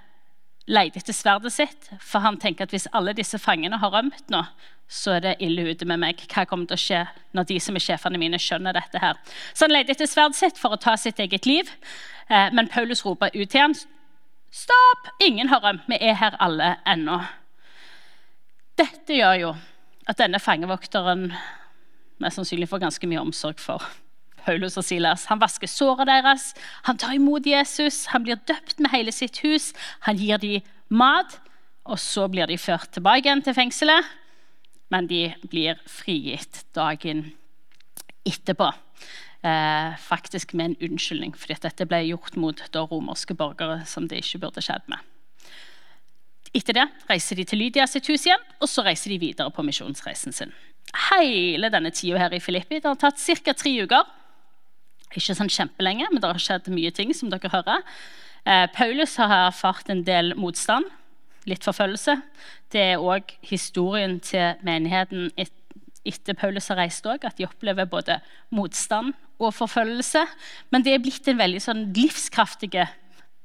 leide 0.68 1.00
etter 1.00 1.16
sverdet 1.16 1.52
sitt, 1.54 1.88
for 2.04 2.20
han 2.24 2.36
tenker 2.40 2.66
at 2.66 2.74
hvis 2.74 2.88
alle 2.92 3.14
disse 3.16 3.40
fangene 3.40 3.78
har 3.80 3.94
rømt 3.94 4.28
nå, 4.32 4.42
så 4.88 5.16
er 5.16 5.24
det 5.24 5.34
ille 5.44 5.70
ute 5.70 5.86
med 5.88 6.00
meg. 6.00 6.20
Hva 6.32 6.46
kommer 6.48 6.68
til 6.68 6.76
å 6.76 6.82
skje 6.82 7.02
når 7.36 7.48
de 7.50 7.58
som 7.60 7.76
er 7.76 7.84
sjefene 7.84 8.20
mine, 8.20 8.40
skjønner 8.40 8.76
dette 8.76 9.00
her? 9.00 9.20
Så 9.52 9.66
han 9.66 9.74
leide 9.74 9.92
etter 9.94 10.08
sverdet 10.08 10.38
sitt 10.40 10.60
for 10.60 10.76
å 10.76 10.80
ta 10.80 10.96
sitt 11.00 11.20
eget 11.20 11.48
liv, 11.48 11.70
eh, 12.28 12.48
men 12.52 12.68
Paulus 12.72 13.04
roper 13.06 13.32
ut 13.36 13.48
til 13.48 13.68
ham 13.68 13.78
Stopp! 14.48 15.10
Ingen 15.20 15.50
har 15.52 15.60
rømt. 15.60 15.84
Vi 15.92 15.98
er 16.00 16.14
her 16.16 16.32
alle 16.40 16.78
ennå. 16.88 17.18
Dette 18.80 19.12
gjør 19.12 19.34
jo 19.42 19.50
at 20.08 20.16
denne 20.16 20.40
fangevokteren 20.40 21.26
mest 22.22 22.40
sannsynlig 22.40 22.70
får 22.70 22.80
ganske 22.86 23.10
mye 23.10 23.20
omsorg 23.20 23.60
for 23.60 23.84
Paulus 24.48 24.78
og 24.80 24.86
Silas. 24.86 25.26
Han 25.28 25.42
vasker 25.42 25.68
såret 25.68 26.08
deres, 26.08 26.54
han 26.88 26.98
tar 27.00 27.18
imot 27.18 27.46
Jesus, 27.46 28.06
han 28.14 28.24
blir 28.24 28.40
døpt 28.48 28.80
med 28.80 28.94
hele 28.94 29.12
sitt 29.12 29.42
hus. 29.44 29.74
Han 30.08 30.16
gir 30.16 30.40
dem 30.40 30.64
mat, 30.88 31.36
og 31.88 32.00
så 32.00 32.26
blir 32.32 32.48
de 32.48 32.56
ført 32.60 32.90
tilbake 32.96 33.26
igjen 33.26 33.44
til 33.44 33.56
fengselet. 33.56 34.08
Men 34.88 35.08
de 35.08 35.26
blir 35.52 35.80
frigitt 35.88 36.62
dagen 36.76 37.26
etterpå. 38.28 38.70
Eh, 39.44 39.98
faktisk 40.00 40.54
med 40.56 40.72
en 40.72 40.88
unnskyldning, 40.88 41.36
fordi 41.36 41.58
dette 41.62 41.86
ble 41.86 42.00
gjort 42.08 42.36
mot 42.40 42.62
romerske 42.74 43.36
borgere 43.38 43.84
som 43.86 44.08
det 44.08 44.24
ikke 44.24 44.40
burde 44.46 44.64
skjedd 44.64 44.88
med. 44.90 45.04
Etter 46.56 46.74
det 46.74 46.86
reiser 47.10 47.36
de 47.36 47.44
til 47.44 47.60
Lydia 47.60 47.84
sitt 47.86 48.08
hus 48.08 48.24
igjen, 48.26 48.42
og 48.58 48.70
så 48.72 48.82
reiser 48.86 49.12
de 49.12 49.20
videre 49.20 49.52
på 49.52 49.62
misjonsreisen 49.62 50.32
sin. 50.32 50.54
Hele 51.10 51.68
denne 51.70 51.92
tida 51.92 52.18
her 52.24 52.34
i 52.34 52.40
Filippi 52.40 52.80
det 52.80 52.88
har 52.88 52.96
tatt 52.98 53.20
ca. 53.20 53.52
tre 53.52 53.74
uker. 53.84 54.08
Ikke 55.08 55.34
sånn 55.36 55.50
kjempelenge, 55.52 56.08
men 56.12 56.20
det 56.22 56.30
har 56.30 56.42
skjedd 56.42 56.68
mye 56.72 56.92
ting. 56.94 57.14
som 57.14 57.30
dere 57.30 57.50
hører. 57.52 57.84
Eh, 58.46 58.66
Paulus 58.72 59.16
har 59.16 59.48
erfart 59.48 59.90
en 59.90 60.04
del 60.04 60.34
motstand, 60.36 60.84
litt 61.48 61.64
forfølgelse. 61.64 62.20
Det 62.72 62.80
er 62.94 63.02
òg 63.02 63.34
historien 63.42 64.18
til 64.20 64.54
menigheten 64.62 65.30
et, 65.36 65.52
etter 66.04 66.36
Paulus 66.36 66.68
har 66.68 66.80
reist 66.80 67.06
òg, 67.06 67.24
at 67.24 67.36
de 67.36 67.46
opplever 67.48 67.88
både 67.88 68.20
motstand 68.50 69.14
og 69.38 69.54
forfølgelse. 69.54 70.24
Men 70.70 70.84
det 70.84 70.94
er 70.94 71.02
blitt 71.02 71.28
en 71.28 71.40
veldig 71.40 71.60
sånn 71.64 71.84
livskraftig 71.96 72.72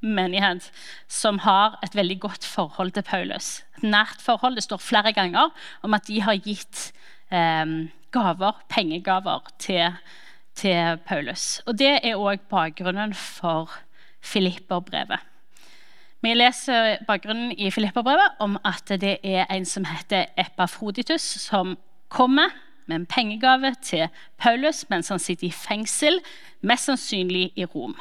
menighet 0.04 0.68
som 1.08 1.40
har 1.44 1.78
et 1.84 1.96
veldig 1.96 2.18
godt 2.20 2.44
forhold 2.44 2.92
til 2.96 3.06
Paulus. 3.06 3.62
Et 3.78 3.86
nært 3.88 4.20
forhold. 4.20 4.56
Det 4.56 4.66
står 4.66 4.82
flere 4.82 5.14
ganger 5.16 5.52
om 5.82 5.96
at 5.96 6.06
de 6.08 6.20
har 6.20 6.36
gitt 6.44 6.90
eh, 7.32 7.88
gaver, 8.14 8.60
pengegaver 8.68 9.48
til, 9.58 9.96
til 10.54 10.98
Paulus. 11.06 11.62
Og 11.66 11.78
Det 11.78 11.98
er 12.02 12.16
òg 12.16 12.46
bakgrunnen 12.50 13.14
for 13.14 13.70
Filipperbrevet. 14.20 15.20
Vi 16.24 16.34
leser 16.34 17.02
bakgrunnen 17.06 17.52
i 17.52 17.70
Filipperbrevet 17.70 18.38
om 18.40 18.56
at 18.64 18.88
det 19.00 19.18
er 19.24 19.44
en 19.50 19.64
som 19.64 19.84
heter 19.84 20.24
Epafroditus, 20.40 21.22
som 21.22 21.76
kommer 22.08 22.48
med 22.86 22.96
en 22.96 23.06
pengegave 23.06 23.74
til 23.82 24.08
Paulus 24.38 24.84
mens 24.88 25.08
han 25.08 25.18
sitter 25.18 25.46
i 25.46 25.50
fengsel, 25.50 26.20
mest 26.62 26.88
sannsynlig 26.88 27.52
i 27.56 27.64
Rom. 27.64 27.96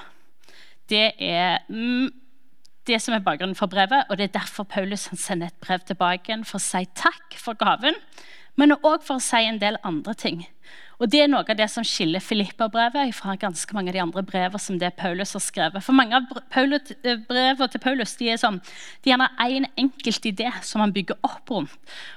Det 0.89 1.11
er 1.19 1.57
mm, 1.69 2.11
det 2.87 3.01
som 3.01 3.15
er 3.15 3.23
bakgrunnen 3.23 3.55
for 3.55 3.71
brevet, 3.71 4.05
og 4.09 4.17
det 4.17 4.23
er 4.23 4.39
derfor 4.39 4.63
Paulus 4.63 5.09
sender 5.15 5.47
et 5.47 5.59
brev 5.61 5.79
tilbake 5.87 6.39
for 6.45 6.59
å 6.59 6.63
si 6.63 6.85
takk 6.95 7.37
for 7.39 7.59
gaven, 7.59 7.95
men 8.55 8.75
òg 8.75 9.03
for 9.03 9.17
å 9.17 9.23
si 9.23 9.43
en 9.47 9.59
del 9.59 9.79
andre 9.83 10.13
ting. 10.13 10.43
Og 11.01 11.09
Det 11.09 11.23
er 11.23 11.29
noe 11.31 11.41
av 11.41 11.57
det 11.57 11.65
som 11.71 11.85
skiller 11.85 12.21
Filippa-brevet 12.21 13.13
fra 13.17 13.33
ganske 13.39 13.75
mange 13.75 13.89
av 13.89 13.95
de 13.97 14.01
andre 14.03 14.23
brevene 14.25 14.61
som 14.61 14.77
det 14.79 14.93
Paulus 14.99 15.33
har 15.33 15.43
skrevet. 15.43 15.83
For 15.83 15.95
Mange 15.97 16.19
av 16.19 16.27
eh, 16.29 17.17
brevene 17.27 17.69
til 17.71 17.81
Paulus 17.83 18.15
de 18.19 18.29
er 18.33 18.41
sånn, 18.41 18.59
de 19.03 19.11
gjerne 19.11 19.29
én 19.41 19.63
en 19.63 19.69
enkelt 19.85 20.27
idé 20.29 20.51
som 20.61 20.83
han 20.83 20.93
bygger 20.93 21.17
opp 21.25 21.49
rundt, 21.49 21.73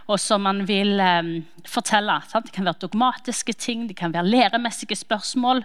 og 0.06 0.21
som 0.21 0.45
han 0.49 0.64
vil 0.68 1.00
um, 1.00 1.33
fortelle. 1.68 2.18
Sant? 2.28 2.50
Det 2.50 2.56
kan 2.56 2.68
være 2.68 2.85
dogmatiske 2.85 3.56
ting, 3.56 3.87
det 3.88 3.97
kan 3.99 4.14
være 4.14 4.28
læremessige 4.28 4.99
spørsmål. 5.00 5.64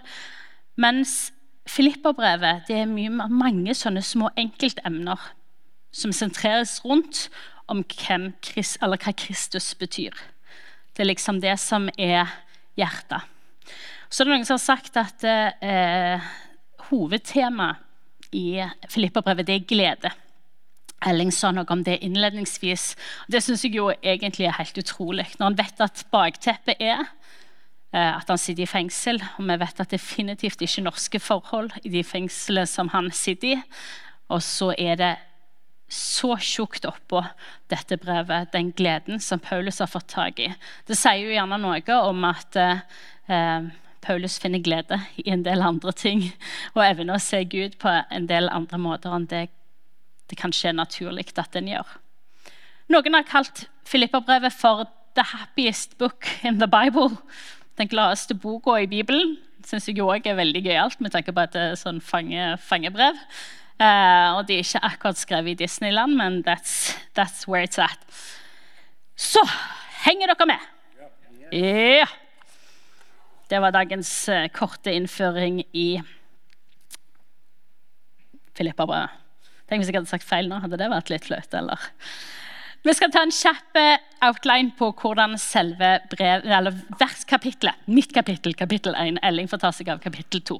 Mens 0.80 1.32
Filippa-brevet 1.68 2.66
det 2.68 2.80
er 2.80 2.90
mye, 2.90 3.12
mange 3.12 3.76
sånne 3.76 4.02
små 4.02 4.32
enkeltemner 4.40 5.20
som 5.92 6.14
sentreres 6.16 6.80
rundt 6.84 7.28
om 7.70 7.84
hvem, 7.84 8.32
hva 8.42 9.12
Kristus 9.16 9.74
betyr. 9.78 10.16
Det 10.92 11.04
er 11.04 11.12
liksom 11.12 11.40
det 11.40 11.54
som 11.60 11.88
er 11.96 12.32
hjertet. 12.78 13.28
Så 14.12 14.22
er 14.22 14.28
det 14.28 14.34
noen 14.34 14.48
som 14.48 14.58
har 14.58 14.64
sagt 14.64 14.98
at 15.00 15.24
eh, 15.24 16.32
hovedtemaet 16.90 17.88
i 18.32 18.60
Filipperbrevet 18.88 19.50
er 19.52 19.64
glede. 19.68 20.12
Elling 21.04 21.32
sa 21.34 21.50
noe 21.52 21.68
om 21.72 21.82
det 21.84 21.98
innledningsvis. 22.04 22.92
Det 23.32 23.42
syns 23.42 23.64
jeg 23.66 23.76
jo 23.76 23.90
egentlig 23.90 24.46
er 24.48 24.56
helt 24.58 24.78
utrolig. 24.78 25.26
Når 25.38 25.50
han 25.50 25.58
vet 25.58 25.82
at 25.84 26.04
bakteppet 26.14 26.80
er 26.80 27.02
eh, 27.02 28.12
at 28.12 28.28
han 28.28 28.40
sitter 28.40 28.64
i 28.64 28.70
fengsel, 28.70 29.20
og 29.38 29.48
vi 29.48 29.58
vet 29.64 29.82
at 29.84 29.92
definitivt 29.92 30.64
ikke 30.64 30.86
norske 30.86 31.20
forhold 31.20 31.72
i 31.82 31.92
de 31.92 32.04
fengslene 32.06 32.68
som 32.68 32.92
han 32.94 33.10
sitter 33.16 33.56
i, 33.56 33.60
og 34.32 34.40
så 34.44 34.72
er 34.78 34.96
det 35.00 35.12
så 35.92 36.36
tjukt 36.40 36.86
oppå 36.88 37.20
dette 37.72 37.98
brevet, 38.00 38.52
den 38.54 38.70
gleden 38.72 39.20
som 39.20 39.40
Paulus 39.42 39.82
har 39.84 39.90
fått 39.92 40.08
tak 40.14 40.40
i. 40.40 40.48
Det 40.88 40.96
sier 40.96 41.20
jo 41.20 41.34
gjerne 41.34 41.58
noe 41.60 41.98
om 42.08 42.24
at 42.24 42.56
eh, 42.56 43.66
Paulus 44.02 44.38
finner 44.40 44.62
glede 44.64 44.98
i 45.20 45.28
en 45.30 45.44
del 45.44 45.62
andre 45.62 45.92
ting, 45.92 46.24
og 46.72 46.84
evner 46.86 47.18
å 47.18 47.22
se 47.22 47.42
Gud 47.44 47.76
på 47.82 47.92
en 47.92 48.30
del 48.30 48.48
andre 48.50 48.80
måter 48.80 49.14
enn 49.14 49.28
det 49.30 49.48
det 50.32 50.38
kanskje 50.40 50.70
er 50.70 50.78
naturlig 50.78 51.26
at 51.36 51.56
en 51.58 51.68
gjør. 51.68 51.88
Noen 52.92 53.18
har 53.18 53.28
kalt 53.28 53.66
Filipperbrevet 53.84 54.54
for 54.56 54.86
'the 55.14 55.24
happiest 55.28 55.98
book 55.98 56.24
in 56.42 56.58
the 56.58 56.66
Bible'. 56.66 57.18
Den 57.76 57.88
gladeste 57.88 58.34
boka 58.34 58.78
i 58.80 58.86
Bibelen. 58.86 59.36
Det 59.60 59.68
syns 59.68 59.88
jeg 59.88 60.00
òg 60.00 60.26
er 60.26 60.34
veldig 60.34 60.62
gøyalt 60.64 61.00
med 61.00 61.12
tanke 61.12 61.32
på 61.32 61.40
at 61.40 61.52
det 61.52 61.60
er 61.60 61.74
sånn 61.76 62.00
fange, 62.00 62.56
fangebrev. 62.58 63.14
Uh, 63.80 64.38
og 64.38 64.46
de 64.48 64.58
er 64.58 64.66
ikke 64.66 64.84
akkurat 64.86 65.18
skrevet 65.18 65.54
i 65.54 65.64
Disneyland, 65.64 66.16
men 66.18 66.42
that's, 66.46 66.96
that's 67.18 67.46
where 67.48 67.64
it's 67.64 67.80
at. 67.82 67.98
Så 69.16 69.42
henger 70.04 70.32
dere 70.32 70.46
med? 70.46 70.68
Ja. 71.00 71.58
Yeah. 71.58 72.18
Det 73.50 73.60
var 73.60 73.74
dagens 73.74 74.10
uh, 74.32 74.46
korte 74.54 74.92
innføring 74.94 75.62
i 75.72 76.00
Filippa-brevet. 78.56 79.18
Tenk 79.68 79.80
hvis 79.80 79.90
jeg 79.90 79.96
hadde 79.96 80.10
sagt 80.10 80.28
feil 80.28 80.48
nå. 80.50 80.60
Hadde 80.60 80.78
det 80.80 80.88
vært 80.92 81.10
litt 81.12 81.26
flaut? 81.26 81.54
eller? 81.56 81.90
Vi 82.82 82.92
skal 82.98 83.12
ta 83.14 83.22
en 83.22 83.32
kjapp 83.32 83.78
eh, 83.78 84.00
outline 84.26 84.72
på 84.78 84.88
hvordan 84.98 85.36
selve 85.38 85.94
brev, 86.10 86.42
eller 86.42 86.74
verskapitlet 86.98 87.86
Mitt 87.86 88.10
kapittel, 88.14 88.56
kapittel 88.58 88.96
1. 88.98 89.20
Elling 89.22 89.50
får 89.50 89.62
ta 89.62 89.70
seg 89.74 89.92
av 89.92 90.00
kapittel 90.02 90.42
2. 90.50 90.56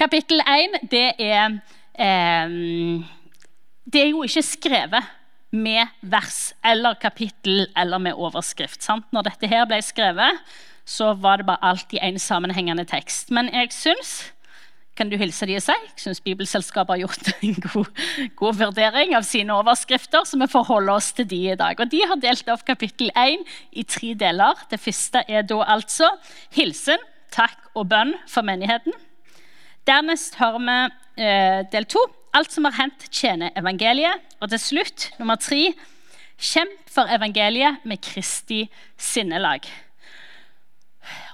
Kapittel 0.00 0.42
1 0.42 0.90
det 0.90 1.06
er 1.22 1.60
Det 2.00 4.00
er 4.00 4.10
jo 4.10 4.24
ikke 4.24 4.46
skrevet 4.46 5.16
med 5.50 5.90
vers 6.00 6.54
eller 6.64 6.96
kapittel 7.02 7.66
eller 7.76 7.98
med 7.98 8.16
overskrift. 8.16 8.82
Sant? 8.82 9.08
Når 9.12 9.28
dette 9.28 9.50
her 9.50 9.66
ble 9.68 9.80
skrevet, 9.84 10.38
så 10.86 11.12
var 11.14 11.40
det 11.40 11.46
bare 11.46 11.62
alltid 11.62 11.98
en 12.02 12.18
sammenhengende 12.18 12.86
tekst. 12.88 13.30
Men 13.34 13.50
jeg 13.52 13.72
syns 13.74 14.30
kan 15.00 15.08
du 15.08 15.16
hilse 15.16 15.46
de 15.48 15.56
og 15.56 15.62
si. 15.64 15.72
Jeg 15.72 16.02
syns 16.02 16.20
Bibelselskapet 16.20 16.92
har 16.92 17.06
gjort 17.06 17.28
en 17.46 17.54
god, 17.64 18.00
god, 18.36 18.56
vurdering 18.58 19.14
av 19.16 19.24
sine 19.24 19.54
overskrifter, 19.56 20.26
så 20.28 20.36
vi 20.36 20.48
forholder 20.50 20.92
oss 20.92 21.12
til 21.16 21.28
de 21.30 21.38
i 21.52 21.56
dag. 21.56 21.80
Og 21.80 21.88
De 21.88 22.02
har 22.04 22.20
delt 22.20 22.48
opp 22.52 22.66
kapittel 22.68 23.08
1 23.16 23.46
i 23.72 23.84
tre 23.88 24.12
deler. 24.18 24.60
Det 24.70 24.80
første 24.80 25.24
er 25.28 25.46
da 25.48 25.62
altså 25.76 26.10
hilsen, 26.56 27.00
takk 27.32 27.70
og 27.72 27.88
bønn 27.92 28.12
for 28.28 28.44
menigheten. 28.44 28.92
Dernest 29.88 30.36
har 30.36 30.58
vi 30.60 30.76
eh, 31.16 31.62
del 31.72 31.86
to. 31.90 32.02
Alt 32.36 32.52
som 32.54 32.66
har 32.68 32.76
hendt, 32.78 33.08
tjener 33.10 33.54
evangeliet. 33.58 34.22
Og 34.40 34.50
til 34.52 34.62
slutt, 34.62 35.10
nummer 35.18 35.38
tre, 35.40 35.72
kjemp 36.40 36.90
for 36.90 37.10
evangeliet 37.10 37.82
med 37.84 38.00
Kristi 38.04 38.64
sinnelag. 38.98 39.66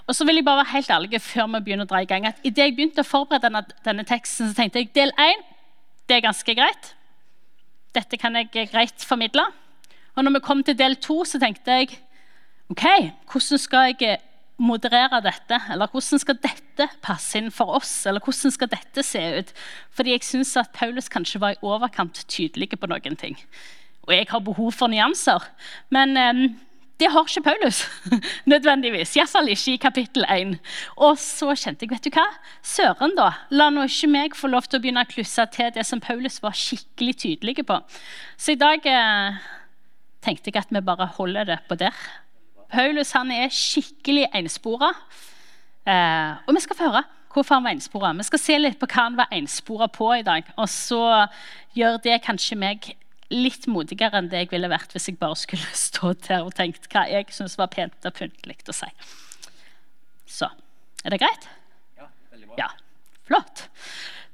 Og 0.06 0.14
så 0.14 0.24
vil 0.26 0.38
jeg 0.38 0.46
bare 0.46 0.62
være 0.62 0.72
helt 0.72 0.90
ærlig 0.90 1.20
før 1.22 1.48
vi 1.50 1.60
begynner 1.66 1.86
å 1.86 1.90
dra 1.90 2.02
i 2.02 2.08
gang, 2.08 2.26
at 2.28 2.38
Idet 2.46 2.68
jeg 2.68 2.76
begynte 2.76 3.02
å 3.02 3.06
forberede 3.06 3.48
denne, 3.48 3.64
denne, 3.84 4.04
teksten, 4.06 4.50
så 4.50 4.58
tenkte 4.60 4.82
jeg 4.82 4.92
del 4.94 5.12
én 5.18 5.42
det 6.06 6.16
er 6.16 6.28
ganske 6.28 6.54
greit. 6.54 6.92
Dette 7.96 8.18
kan 8.20 8.36
jeg 8.38 8.68
greit 8.70 9.02
formidle. 9.02 9.42
Og 10.14 10.22
når 10.22 10.36
vi 10.36 10.44
kom 10.46 10.62
til 10.62 10.76
del 10.78 10.94
to, 11.02 11.24
så 11.26 11.40
tenkte 11.42 11.80
jeg 11.80 11.96
ok, 12.70 12.84
hvordan 13.32 13.58
skal 13.58 13.90
jeg 13.90 14.20
moderere 14.56 15.20
dette? 15.24 15.58
Eller 15.72 15.90
hvordan 15.92 16.22
skal 16.22 16.38
dette 16.42 16.88
passe 17.04 17.38
inn 17.38 17.50
for 17.54 17.76
oss? 17.78 17.94
Eller 18.08 18.24
hvordan 18.24 18.54
skal 18.54 18.70
dette 18.72 19.04
se 19.06 19.22
ut? 19.40 19.52
Fordi 19.96 20.14
jeg 20.16 20.26
syns 20.26 20.56
at 20.60 20.72
Paulus 20.76 21.10
kanskje 21.12 21.42
var 21.42 21.56
i 21.56 21.64
overkant 21.64 22.24
tydelig 22.28 22.72
på 22.76 22.90
noen 22.90 23.18
ting. 23.20 23.36
Og 24.06 24.14
jeg 24.14 24.30
har 24.30 24.44
behov 24.46 24.72
for 24.72 24.92
nyanser. 24.92 25.44
Men 25.90 26.16
um, 26.16 26.44
det 27.00 27.10
har 27.12 27.26
ikke 27.28 27.42
Paulus 27.50 27.82
nødvendigvis. 28.52 29.16
Iallfall 29.18 29.50
ikke 29.52 29.74
i 29.74 29.80
kapittel 29.82 30.24
1. 30.30 30.54
Og 30.96 31.18
så 31.20 31.52
kjente 31.58 31.84
jeg 31.84 31.92
vet 31.92 32.06
du 32.06 32.14
hva? 32.14 32.24
Søren, 32.64 33.16
da. 33.18 33.32
La 33.50 33.68
nå 33.70 33.84
ikke 33.84 34.08
meg 34.12 34.38
få 34.38 34.48
lov 34.52 34.68
til 34.68 34.80
å 34.80 34.84
begynne 34.84 35.04
å 35.04 35.10
klusse 35.10 35.44
til 35.52 35.74
det 35.74 35.84
som 35.88 36.00
Paulus 36.00 36.40
var 36.44 36.56
skikkelig 36.56 37.18
tydelig 37.26 37.66
på. 37.68 37.80
Så 38.40 38.54
i 38.54 38.60
dag 38.60 38.86
eh, 38.88 39.42
tenkte 40.24 40.52
jeg 40.52 40.62
at 40.62 40.72
vi 40.72 40.84
bare 40.86 41.10
holder 41.18 41.50
det 41.52 41.58
på 41.68 41.76
der. 41.82 42.06
Paulus 42.72 43.12
han 43.16 43.30
er 43.34 43.52
skikkelig 43.52 44.26
enspora. 44.34 44.92
Eh, 45.86 46.32
og 46.46 46.56
vi 46.56 46.62
skal 46.64 46.78
få 46.78 46.90
høre 46.90 47.04
hvorfor 47.36 47.58
han 47.58 47.66
var 47.66 47.74
enspora. 47.76 48.12
Vi 48.16 48.24
skal 48.26 48.40
se 48.40 48.58
litt 48.58 48.78
på 48.80 48.88
hva 48.88 49.08
han 49.10 49.18
var 49.18 49.32
enspora 49.34 49.90
på 49.92 50.08
i 50.16 50.24
dag. 50.26 50.46
Og 50.56 50.68
så 50.72 51.02
gjør 51.76 52.00
det 52.04 52.22
kanskje 52.24 52.58
meg 52.58 52.94
litt 53.32 53.66
modigere 53.66 54.20
enn 54.20 54.30
det 54.30 54.44
jeg 54.44 54.52
ville 54.52 54.70
vært 54.70 54.92
hvis 54.94 55.08
jeg 55.10 55.18
bare 55.20 55.38
skulle 55.38 55.78
stått 55.88 56.30
her 56.32 56.46
og 56.46 56.54
tenkt 56.56 56.88
hva 56.92 57.06
jeg 57.10 57.28
syns 57.34 57.58
var 57.58 57.70
pent 57.72 58.08
og 58.08 58.16
pyntelig 58.16 58.58
å 58.70 58.76
si. 58.76 58.90
Så 60.26 60.48
er 61.04 61.14
det 61.14 61.20
greit? 61.22 61.48
Ja, 61.98 62.08
veldig 62.32 62.50
bra. 62.50 62.58
Ja, 62.64 62.70
flott. 63.28 63.66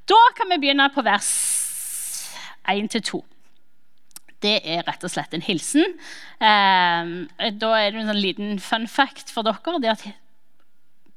Da 0.09 0.19
kan 0.37 0.49
vi 0.51 0.61
begynne 0.63 0.89
på 0.93 1.03
vers 1.05 1.29
1-2. 2.69 3.21
Det 4.43 4.57
er 4.67 4.83
rett 4.87 5.05
og 5.05 5.13
slett 5.13 5.33
en 5.33 5.45
hilsen. 5.45 5.95
Eh, 6.43 7.13
da 7.55 7.71
er 7.79 7.93
det 7.93 8.03
en 8.03 8.11
sånn 8.11 8.21
liten 8.23 8.59
fun 8.63 8.89
fact 8.91 9.31
for 9.31 9.47
dere. 9.47 9.79
det 9.81 9.93
at 9.93 10.05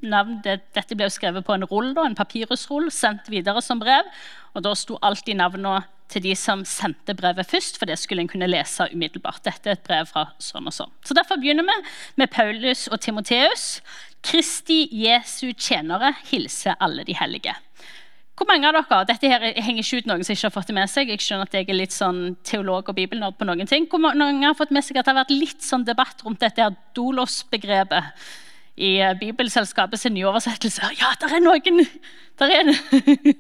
navn, 0.07 0.41
det, 0.45 0.61
Dette 0.77 0.97
ble 0.99 1.09
skrevet 1.11 1.47
på 1.47 1.57
en 1.57 1.67
rull, 1.69 1.93
da, 1.97 2.07
en 2.07 2.17
papyrusrull, 2.19 2.91
sendt 2.95 3.31
videre 3.33 3.63
som 3.65 3.81
brev. 3.83 4.09
og 4.55 4.65
Da 4.67 4.75
sto 4.79 4.99
alltid 5.03 5.41
navnene 5.41 5.83
til 6.13 6.23
de 6.23 6.35
som 6.39 6.63
sendte 6.69 7.17
brevet 7.19 7.49
først, 7.51 7.81
for 7.81 7.91
det 7.91 7.99
skulle 7.99 8.23
en 8.23 8.31
kunne 8.31 8.49
lese 8.49 8.87
umiddelbart. 8.93 9.43
Dette 9.45 9.73
er 9.73 9.79
et 9.79 9.87
brev 9.87 10.07
fra 10.07 10.29
sånn 10.39 10.69
og 10.71 10.75
sånn. 10.75 10.93
Så 11.03 11.17
Derfor 11.19 11.41
begynner 11.43 11.67
vi 11.67 11.79
med 12.23 12.31
Paulus 12.31 12.87
og 12.93 13.01
Timoteus. 13.03 13.81
Kristi 14.27 14.87
Jesu 15.05 15.53
tjenere 15.53 16.15
hilser 16.31 16.79
alle 16.81 17.05
de 17.07 17.17
hellige. 17.19 17.55
Hvor 18.37 18.49
mange 18.51 18.69
av 18.69 18.77
dere 18.77 19.05
dette 19.09 19.29
her 19.33 19.45
henger 19.65 19.81
ikke 19.81 20.03
ut 20.03 20.09
noen 20.11 20.25
som 20.27 20.35
ikke 20.35 20.49
har 20.51 20.53
fått 20.53 20.69
det 20.69 20.77
med 20.77 20.91
seg, 20.93 21.09
jeg 21.09 21.23
skjønner 21.25 21.49
at 21.49 21.55
jeg 21.57 21.71
er 21.73 21.79
litt 21.79 21.95
sånn 21.95 22.35
teolog 22.45 22.91
og 22.91 22.97
bibelnerd 22.99 23.39
på 23.39 23.47
noen 23.49 23.69
ting. 23.69 23.87
Hvor 23.89 24.03
mange 24.03 24.45
har 24.45 24.59
fått 24.59 24.75
med 24.77 24.85
seg 24.85 24.99
at 25.01 25.09
det 25.09 25.15
har 25.15 25.23
vært 25.23 25.33
litt 25.33 25.65
sånn 25.65 25.87
debatt 25.89 26.21
rundt 26.27 26.45
dette 26.45 26.61
her 26.61 26.77
dolos-begrepet 26.99 28.27
i 28.77 28.99
Bibelselskapets 29.23 30.05
nye 30.11 30.19
nyoversettelse? 30.19 30.93
Ja, 31.01 31.15
der 31.23 31.39
er 31.39 31.47
noen 31.47 31.81
der 32.37 32.53
er 32.59 32.69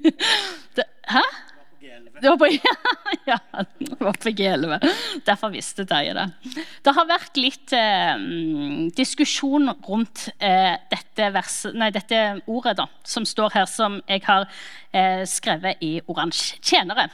det, 0.79 0.89
Hæ? 1.13 1.25
Det 2.21 2.31
var 2.31 2.39
på, 2.41 2.49
ja, 3.31 3.39
det 3.79 4.01
var 4.01 4.13
på 4.13 4.31
G11. 4.31 4.79
Derfor 5.27 5.53
visste 5.53 5.85
Terje 5.89 6.15
det. 6.17 6.27
Det 6.85 6.95
har 6.97 7.09
vært 7.09 7.37
litt 7.41 7.75
eh, 7.77 8.17
diskusjon 8.97 9.69
rundt 9.89 10.29
eh, 10.39 10.75
dette, 10.93 11.29
vers, 11.35 11.59
nei, 11.77 11.91
dette, 11.95 12.23
ordet 12.49 12.77
da, 12.81 12.89
som 13.05 13.27
står 13.29 13.59
her, 13.59 13.69
som 13.69 14.01
jeg 14.09 14.25
har 14.27 14.49
eh, 14.93 15.23
skrevet 15.29 15.85
i 15.85 15.99
oransje. 16.09 16.61
Tjenere. 16.65 17.09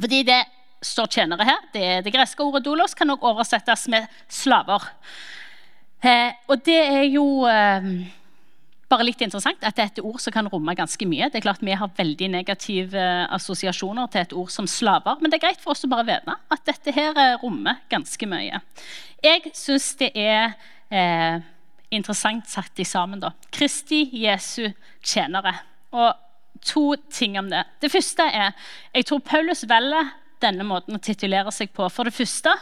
Fordi 0.00 0.24
det 0.26 0.40
står 0.84 1.12
tjenere 1.18 1.48
her. 1.48 1.62
Det, 1.74 1.86
det 2.06 2.12
greske 2.14 2.44
ordet 2.44 2.64
dolos 2.64 2.96
kan 2.96 3.12
også 3.12 3.32
oversettes 3.34 3.86
med 3.92 4.08
slaver. 4.32 4.88
Eh, 6.04 6.32
og 6.48 6.64
det 6.64 6.80
er 6.80 7.06
jo 7.08 7.26
eh, 7.48 7.92
bare 8.94 9.06
litt 9.06 9.22
interessant 9.24 9.62
at 9.66 9.76
det 9.76 9.84
er 9.84 9.92
et 9.92 10.02
ord 10.04 10.20
som 10.22 10.34
kan 10.34 10.48
romme 10.50 10.74
ganske 10.78 11.06
mye. 11.08 11.28
Det 11.30 11.40
er 11.40 11.46
klart 11.46 11.64
Vi 11.64 11.74
har 11.74 11.90
veldig 11.96 12.30
negative 12.32 13.00
eh, 13.00 13.24
assosiasjoner 13.34 14.10
til 14.12 14.24
et 14.24 14.34
ord 14.36 14.52
som 14.54 14.68
slaver, 14.70 15.18
men 15.20 15.32
det 15.32 15.38
er 15.38 15.46
greit 15.48 15.62
for 15.62 15.74
oss 15.74 15.84
å 15.86 15.90
bare 15.90 16.06
vite 16.08 16.36
at 16.54 16.66
dette 16.68 16.94
her 16.94 17.16
eh, 17.18 17.36
rommer 17.42 17.82
ganske 17.92 18.28
mye. 18.30 18.60
Jeg 19.24 19.54
syns 19.56 19.92
det 20.00 20.10
er 20.14 20.54
eh, 20.94 21.38
interessant 21.94 22.50
satt 22.50 22.82
i 22.82 22.86
sammen. 22.88 23.22
da. 23.22 23.32
Kristi 23.54 24.04
Jesu 24.24 24.68
tjenere. 25.02 25.56
Og 25.94 26.12
to 26.64 26.94
ting 27.12 27.38
om 27.38 27.50
det. 27.50 27.64
Det 27.82 27.92
første 27.92 28.24
er 28.24 28.52
jeg 28.94 29.08
tror 29.08 29.24
Paulus 29.26 29.64
velger 29.68 30.12
denne 30.44 30.66
måten 30.66 30.96
å 30.96 31.02
titulere 31.02 31.52
seg 31.54 31.72
på. 31.74 31.88
For 31.92 32.06
det 32.06 32.16
første 32.16 32.52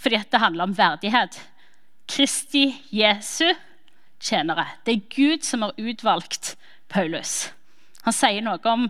fordi 0.00 0.22
det 0.30 0.42
handler 0.42 0.68
om 0.68 0.76
verdighet. 0.76 1.40
Kristi 2.10 2.70
Jesu 2.90 3.46
tjenere 3.46 3.69
tjenere. 4.20 4.66
Det 4.84 4.94
er 4.94 5.08
Gud 5.14 5.46
som 5.46 5.64
har 5.66 5.78
utvalgt 5.78 6.54
Paulus. 6.88 7.50
Han 8.04 8.16
sier 8.16 8.44
noe 8.44 8.60
om 8.68 8.88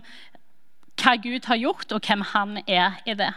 hva 1.01 1.15
Gud 1.21 1.47
har 1.49 1.59
gjort, 1.59 1.91
og 1.95 2.05
hvem 2.05 2.23
han 2.33 2.59
er 2.67 2.99
i 3.09 3.15
det. 3.17 3.31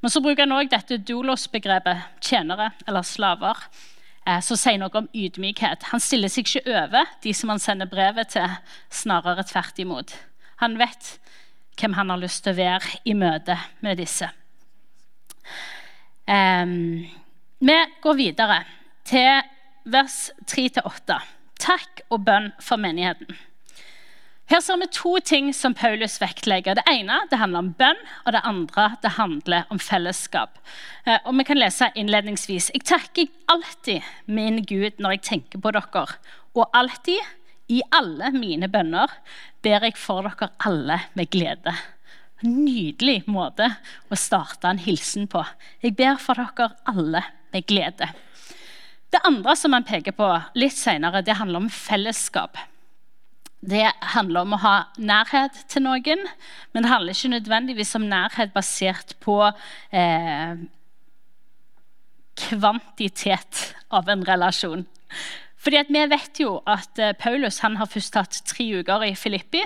Men 0.00 0.12
så 0.14 0.22
bruker 0.22 0.46
han 0.46 0.54
òg 0.54 0.70
dette 0.70 1.00
dolos-begrepet, 1.02 2.04
tjenere 2.22 2.70
eller 2.86 3.06
slaver, 3.06 3.64
eh, 4.26 4.38
som 4.44 4.58
sier 4.60 4.78
noe 4.78 4.94
om 4.94 5.08
ydmykhet. 5.10 5.88
Han 5.90 6.02
stiller 6.02 6.30
seg 6.30 6.46
ikke 6.46 6.76
over 6.76 7.10
de 7.24 7.34
som 7.34 7.50
han 7.50 7.62
sender 7.62 7.90
brevet 7.90 8.30
til, 8.36 8.58
snarere 8.94 9.46
tvert 9.48 9.80
imot. 9.82 10.14
Han 10.62 10.78
vet 10.78 11.16
hvem 11.78 11.94
han 11.98 12.10
har 12.10 12.22
lyst 12.22 12.44
til 12.44 12.54
å 12.54 12.58
være 12.58 13.00
i 13.06 13.14
møte 13.14 13.58
med 13.82 13.98
disse. 13.98 14.30
Um, 16.28 17.06
vi 17.64 17.76
går 18.04 18.18
videre 18.18 18.62
til 19.08 19.42
vers 19.84 20.30
3-8. 20.46 21.20
Takk 21.58 22.02
og 22.08 22.24
bønn 22.26 22.52
for 22.62 22.80
menigheten. 22.80 23.36
Her 24.48 24.62
ser 24.64 24.78
vi 24.80 24.86
to 24.96 25.10
ting 25.20 25.50
som 25.52 25.74
Paulus 25.76 26.14
vektlegger. 26.22 26.78
Det 26.78 26.84
ene 26.88 27.18
det 27.28 27.36
handler 27.36 27.66
om 27.66 27.74
bønn, 27.76 27.98
og 28.24 28.32
det 28.32 28.40
andre 28.48 28.86
det 29.02 29.10
handler 29.18 29.66
om 29.68 29.80
fellesskap. 29.82 30.56
Eh, 31.04 31.18
og 31.28 31.36
vi 31.36 31.44
kan 31.44 31.60
lese 31.60 31.90
innledningsvis. 31.92 32.70
Jeg 32.72 32.86
takker 32.88 33.28
alltid 33.52 34.06
min 34.24 34.62
Gud 34.64 34.96
når 34.96 35.18
jeg 35.18 35.24
tenker 35.28 35.60
på 35.60 35.72
dere, 35.76 36.06
og 36.56 36.64
alltid, 36.72 37.20
i 37.68 37.82
alle 37.92 38.30
mine 38.32 38.70
bønner, 38.72 39.12
ber 39.60 39.84
jeg 39.84 39.98
for 40.00 40.24
dere 40.24 40.48
alle 40.64 40.96
med 41.12 41.28
glede. 41.28 41.74
Nydelig 42.40 43.26
måte 43.28 43.66
å 44.08 44.16
starte 44.16 44.70
en 44.70 44.80
hilsen 44.80 45.28
på. 45.28 45.44
Jeg 45.84 45.98
ber 45.98 46.16
for 46.22 46.40
dere 46.40 46.70
alle 46.88 47.20
med 47.52 47.68
glede. 47.68 48.08
Det 49.12 49.20
andre 49.24 49.54
som 49.56 49.72
han 49.72 49.86
peker 49.88 50.12
på 50.16 50.26
litt 50.58 50.76
senere, 50.76 51.22
det 51.24 51.38
handler 51.38 51.64
om 51.64 51.70
fellesskap. 51.72 52.58
Det 53.58 53.88
handler 54.14 54.44
om 54.44 54.54
å 54.54 54.60
ha 54.62 54.74
nærhet 55.00 55.56
til 55.72 55.82
noen, 55.88 56.26
men 56.72 56.84
det 56.84 56.90
handler 56.92 57.16
ikke 57.16 57.32
nødvendigvis 57.32 57.96
om 57.98 58.06
nærhet 58.06 58.52
basert 58.54 59.16
på 59.24 59.40
eh, 59.48 60.60
kvantitet 62.38 63.64
av 63.90 64.08
en 64.12 64.22
relasjon. 64.28 64.86
Fordi 65.58 65.82
Vi 65.88 66.04
vet 66.06 66.40
jo 66.40 66.60
at 66.66 66.98
eh, 66.98 67.16
Paulus 67.18 67.58
har 67.64 67.90
først 67.90 68.14
hatt 68.14 68.42
tre 68.46 68.68
uker 68.78 69.04
i 69.08 69.14
Filippi. 69.14 69.64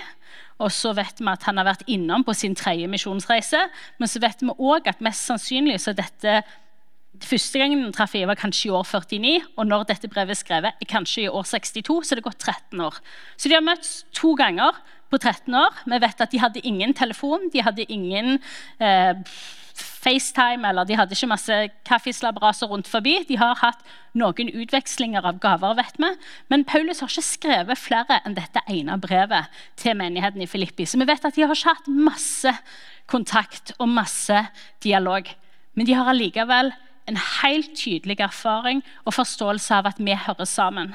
Og 0.63 0.71
så 0.73 0.93
vet 0.95 1.21
vi 1.21 1.29
at 1.29 1.43
han 1.49 1.59
har 1.59 1.67
vært 1.67 1.85
innom 1.91 2.25
på 2.25 2.35
sin 2.35 2.55
tredje 2.55 2.89
misjonsreise. 2.89 3.67
Men 3.99 4.09
så 4.09 4.23
vet 4.23 4.41
vi 4.41 4.55
òg 4.57 4.89
at 4.89 5.03
mest 5.05 5.27
sannsynlig 5.27 5.81
så 5.83 5.93
dette 5.93 6.43
Første 7.21 7.61
gangen 7.61 7.83
den 7.85 7.93
traff 7.93 8.15
jeg, 8.17 8.27
var 8.27 8.39
kanskje 8.41 8.71
i 8.71 8.73
år 8.73 8.87
49, 8.89 9.33
og 9.61 9.67
når 9.69 9.85
dette 9.91 10.09
brevet 10.09 10.33
er 10.33 10.39
skrevet, 10.39 10.79
er 10.81 10.89
kanskje 10.89 11.27
i 11.27 11.29
år 11.29 11.45
62, 11.45 11.99
så 12.09 12.17
det 12.17 12.25
gått 12.25 12.41
13 12.41 12.81
år. 12.81 12.97
Så 13.37 13.51
de 13.51 13.57
har 13.59 13.65
møtts 13.65 14.07
to 14.17 14.33
ganger 14.39 14.79
på 15.13 15.21
13 15.21 15.55
år. 15.55 15.83
Vi 15.85 15.99
vet 16.01 16.25
at 16.25 16.33
de 16.33 16.41
hadde 16.41 16.63
ingen 16.65 16.95
telefon, 16.97 17.51
de 17.53 17.63
hadde 17.63 17.85
ingen 17.93 18.39
eh, 18.81 19.21
FaceTime, 20.03 20.65
eller 20.69 20.89
de 20.89 20.97
hadde 20.99 21.15
ikke 21.15 21.31
masse 21.31 21.59
kaffeslabberaser 21.89 22.71
rundt 22.73 22.89
forbi. 22.91 23.19
De 23.29 23.37
har 23.41 23.61
hatt 23.61 23.85
noen 24.19 24.51
utvekslinger 24.51 25.29
av 25.29 25.39
gaver, 25.43 25.77
vet 25.79 26.01
vi. 26.01 26.11
Men 26.53 26.65
Paulus 26.69 27.05
har 27.05 27.13
ikke 27.13 27.27
skrevet 27.29 27.81
flere 27.81 28.23
enn 28.25 28.37
dette 28.39 28.65
ene 28.73 28.97
brevet 29.03 29.63
til 29.81 29.99
menigheten 30.01 30.43
i 30.43 30.49
Filippi. 30.51 30.89
Så 30.89 31.01
vi 31.01 31.09
vet 31.09 31.29
at 31.29 31.37
de 31.37 31.45
har 31.45 31.55
ikke 31.55 31.77
hatt 31.77 31.93
masse 31.93 32.55
kontakt 33.11 33.75
og 33.79 33.93
masse 33.93 34.47
dialog. 34.83 35.29
Men 35.77 35.89
de 35.89 35.97
har 35.97 36.11
allikevel 36.11 36.73
en 37.07 37.19
helt 37.43 37.73
tydelig 37.77 38.21
erfaring 38.21 38.83
og 39.05 39.17
forståelse 39.17 39.75
av 39.75 39.91
at 39.91 39.99
vi 40.03 40.15
hører 40.15 40.49
sammen. 40.49 40.95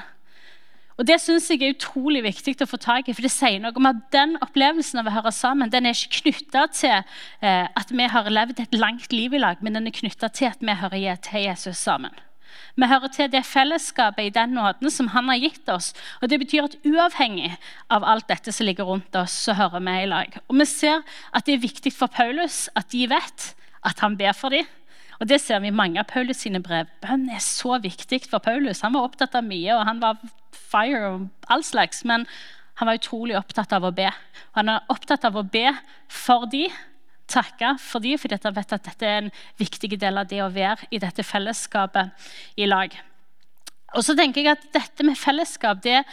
Og 0.98 1.06
Det 1.06 1.20
synes 1.22 1.46
jeg 1.50 1.62
er 1.62 1.76
utrolig 1.76 2.24
viktig 2.24 2.56
å 2.64 2.66
få 2.66 2.78
tak 2.82 3.06
i, 3.06 3.12
for 3.14 3.22
det 3.22 3.30
sier 3.30 3.60
noe 3.62 3.76
om 3.78 3.86
at 3.86 4.00
den 4.10 4.34
opplevelsen 4.42 4.98
av 4.98 5.06
å 5.06 5.14
høre 5.14 5.30
sammen 5.30 5.70
den 5.70 5.86
er 5.86 5.94
ikke 5.94 6.24
knytta 6.24 6.64
til 6.74 6.96
eh, 6.98 7.68
at 7.70 7.92
vi 7.94 8.08
har 8.10 8.30
levd 8.30 8.64
et 8.64 8.74
langt 8.74 9.14
liv 9.14 9.36
i 9.36 9.38
lag, 9.38 9.62
men 9.62 9.78
den 9.78 9.86
er 9.86 9.94
knytta 9.94 10.32
til 10.34 10.50
at 10.50 10.58
vi 10.58 10.74
hører 10.74 11.20
til 11.22 11.46
Jesus 11.46 11.78
sammen. 11.78 12.10
Vi 12.74 12.86
hører 12.90 13.10
til 13.14 13.30
det 13.30 13.44
fellesskapet 13.46 14.26
i 14.26 14.34
den 14.34 14.56
nåden 14.58 14.90
som 14.90 15.12
han 15.14 15.30
har 15.30 15.38
gitt 15.38 15.70
oss. 15.70 15.92
Og 16.22 16.30
Det 16.30 16.38
betyr 16.42 16.66
at 16.66 16.76
uavhengig 16.86 17.52
av 17.90 18.02
alt 18.02 18.26
dette 18.30 18.52
som 18.54 18.66
ligger 18.66 18.86
rundt 18.86 19.14
oss, 19.18 19.34
så 19.46 19.54
hører 19.54 19.82
vi 19.82 19.94
i 20.02 20.10
lag. 20.10 20.38
Og 20.48 20.58
Vi 20.58 20.66
ser 20.66 21.02
at 21.32 21.46
det 21.46 21.54
er 21.54 21.62
viktig 21.62 21.92
for 21.94 22.06
Paulus 22.06 22.68
at 22.74 22.90
de 22.90 23.06
vet 23.10 23.54
at 23.86 24.02
han 24.02 24.16
ber 24.18 24.34
for 24.34 24.50
dem, 24.50 24.66
og 25.18 25.28
Det 25.28 25.40
ser 25.42 25.58
vi 25.60 25.72
i 25.72 25.74
mange 25.74 25.98
av 25.98 26.06
Paulus 26.06 26.44
sine 26.44 26.60
brev. 26.62 26.86
Bønn 27.02 27.26
er 27.34 27.42
så 27.42 27.78
viktig 27.82 28.22
for 28.30 28.38
Paulus. 28.38 28.84
Han 28.86 28.94
var 28.94 29.08
opptatt 29.08 29.34
av 29.34 29.46
mye, 29.46 29.74
og 29.74 29.86
han 29.88 30.02
var 30.02 30.20
fire 30.54 31.00
og 31.08 31.26
all 31.50 31.64
slags, 31.66 32.04
men 32.06 32.26
han 32.78 32.86
var 32.86 33.00
utrolig 33.00 33.34
opptatt 33.34 33.74
av 33.74 33.88
å 33.88 33.90
be. 33.94 34.06
Og 34.52 34.60
han 34.60 34.70
er 34.70 34.86
opptatt 34.94 35.26
av 35.26 35.36
å 35.36 35.42
be 35.42 35.66
for 36.06 36.46
de, 36.50 36.68
takke 37.28 37.74
for 37.82 38.04
de, 38.04 38.14
fordi 38.16 38.38
han 38.44 38.56
vet 38.56 38.76
at 38.76 38.86
dette 38.86 39.08
er 39.08 39.24
en 39.24 39.34
viktig 39.58 39.98
del 39.98 40.22
av 40.22 40.30
det 40.30 40.38
å 40.44 40.52
være 40.54 40.86
i 40.94 41.02
dette 41.02 41.26
fellesskapet 41.26 42.30
i 42.56 42.70
lag. 42.70 42.94
Og 43.96 44.04
så 44.04 44.14
tenker 44.14 44.44
jeg 44.44 44.54
at 44.54 44.68
dette 44.76 45.06
med 45.06 45.18
fellesskap 45.18 45.82
det 45.82 46.04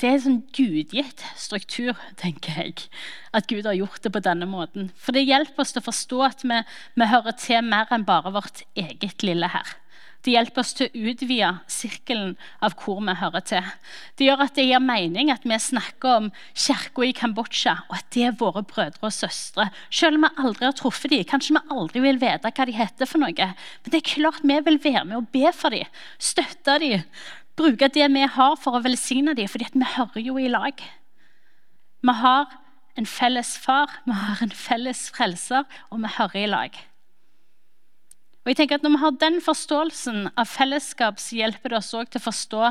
det 0.00 0.08
er 0.08 0.16
en 0.16 0.22
sånn 0.24 0.40
gudgitt 0.56 1.22
struktur, 1.38 1.94
tenker 2.18 2.56
jeg. 2.58 2.88
At 3.30 3.46
Gud 3.50 3.68
har 3.68 3.76
gjort 3.78 4.02
det 4.02 4.10
på 4.14 4.22
denne 4.24 4.48
måten. 4.50 4.88
For 4.98 5.14
det 5.14 5.22
hjelper 5.22 5.62
oss 5.62 5.74
til 5.74 5.84
å 5.84 5.86
forstå 5.86 6.18
at 6.26 6.42
vi, 6.42 6.58
vi 6.98 7.10
hører 7.12 7.36
til 7.38 7.62
mer 7.62 7.92
enn 7.94 8.06
bare 8.08 8.34
vårt 8.34 8.64
eget 8.74 9.22
lille 9.22 9.52
her. 9.54 9.76
Det 10.24 10.32
hjelper 10.32 10.62
oss 10.62 10.72
til 10.72 10.88
å 10.88 11.10
utvide 11.10 11.50
sirkelen 11.68 12.32
av 12.64 12.74
hvor 12.80 13.02
vi 13.04 13.14
hører 13.20 13.44
til. 13.44 13.66
Det 14.16 14.24
gjør 14.24 14.42
at 14.46 14.56
det 14.56 14.64
gir 14.64 14.80
mening 14.80 15.30
at 15.30 15.44
vi 15.44 15.58
snakker 15.60 16.16
om 16.16 16.30
kirka 16.56 17.04
i 17.04 17.12
Kambodsja, 17.14 17.76
og 17.90 17.98
at 17.98 18.08
det 18.16 18.24
er 18.30 18.38
våre 18.40 18.64
brødre 18.64 19.04
og 19.04 19.14
søstre. 19.14 19.68
Selv 19.92 20.16
om 20.16 20.24
vi 20.24 20.32
aldri 20.40 20.66
har 20.70 20.76
truffet 20.80 21.12
dem, 21.12 21.26
kanskje 21.28 21.58
vi 21.58 21.76
aldri 21.76 22.02
vil 22.06 22.22
vite 22.24 22.50
hva 22.56 22.66
de 22.66 22.74
heter. 22.74 23.06
for 23.06 23.20
noe. 23.20 23.52
Men 23.84 23.92
det 23.92 24.00
er 24.00 24.12
klart 24.14 24.42
vi 24.42 24.58
vil 24.64 24.80
være 24.80 25.04
med 25.04 25.20
og 25.20 25.28
be 25.28 25.52
for 25.52 25.76
dem, 25.76 25.84
støtte 26.18 26.80
dem, 26.80 27.04
Bruke 27.56 27.88
det 27.88 28.06
vi 28.10 28.26
har, 28.26 28.56
for 28.58 28.76
å 28.76 28.82
velsigne 28.82 29.34
dem, 29.38 29.48
fordi 29.48 29.70
vi 29.74 29.92
hører 29.96 30.24
jo 30.26 30.38
i 30.42 30.50
lag. 30.50 30.80
Vi 32.04 32.14
har 32.20 32.56
en 32.98 33.06
felles 33.06 33.54
far, 33.58 34.00
vi 34.06 34.16
har 34.18 34.42
en 34.42 34.50
felles 34.54 35.06
frelser, 35.14 35.64
og 35.90 36.02
vi 36.02 36.10
hører 36.18 36.42
i 36.42 36.50
lag. 36.50 36.82
Og 38.44 38.50
jeg 38.52 38.56
tenker 38.58 38.76
at 38.76 38.82
Når 38.82 38.90
vi 38.90 39.00
har 39.00 39.12
den 39.20 39.40
forståelsen 39.40 40.26
av 40.36 40.44
fellesskap, 40.44 41.18
så 41.18 41.36
hjelper 41.38 41.72
det 41.72 41.78
oss 41.78 41.94
også 41.94 42.10
til 42.12 42.20
å 42.20 42.24
forstå 42.26 42.64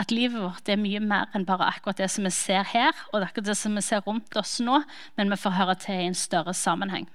at 0.00 0.12
livet 0.14 0.40
vårt 0.40 0.68
er 0.72 0.80
mye 0.80 1.02
mer 1.04 1.28
enn 1.36 1.44
bare 1.44 1.68
akkurat 1.68 1.98
det 2.00 2.08
som 2.10 2.24
vi 2.24 2.32
ser 2.32 2.64
her, 2.64 2.96
og 3.12 3.26
akkurat 3.26 3.50
det 3.50 3.56
som 3.60 3.76
vi 3.76 3.82
ser 3.84 4.00
rundt 4.06 4.36
oss 4.40 4.56
nå, 4.64 4.80
men 5.20 5.28
vi 5.28 5.36
får 5.36 5.58
høre 5.58 5.74
til 5.82 6.00
i 6.00 6.06
en 6.08 6.16
større 6.16 6.54
sammenheng. 6.56 7.10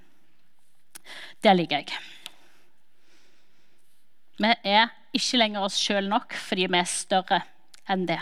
Det 1.41 1.55
liker 1.57 1.81
jeg. 1.81 1.97
Vi 4.37 4.53
er 4.75 4.93
ikke 5.13 5.39
lenger 5.39 5.65
oss 5.65 5.79
sjøl 5.79 6.09
nok 6.09 6.35
fordi 6.37 6.67
vi 6.69 6.79
er 6.79 6.89
større 6.89 7.43
enn 7.89 8.07
det. 8.09 8.19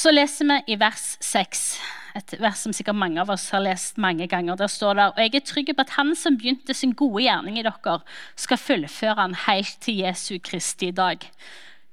Så 0.00 0.12
leser 0.14 0.46
vi 0.46 0.74
i 0.74 0.76
vers 0.78 1.16
6, 1.24 1.62
et 2.16 2.34
vers 2.40 2.60
som 2.62 2.74
sikkert 2.74 2.98
mange 2.98 3.18
av 3.20 3.32
oss 3.34 3.48
har 3.54 3.62
lest 3.64 3.98
mange 4.00 4.28
ganger. 4.30 4.56
Der 4.56 4.70
står 4.70 4.96
det 4.96 5.08
og 5.10 5.18
jeg 5.18 5.34
er 5.34 5.46
trygg 5.46 5.72
på 5.74 5.84
at 5.84 5.96
Han 5.98 6.14
som 6.16 6.38
begynte 6.38 6.74
sin 6.74 6.94
gode 6.94 7.24
gjerning 7.26 7.58
i 7.58 7.66
dere, 7.66 7.98
skal 8.38 8.62
fullføre 8.62 9.18
han 9.18 9.34
helt 9.48 9.76
til 9.82 10.04
Jesu 10.04 10.38
Kristi 10.38 10.92
dag. 10.94 11.26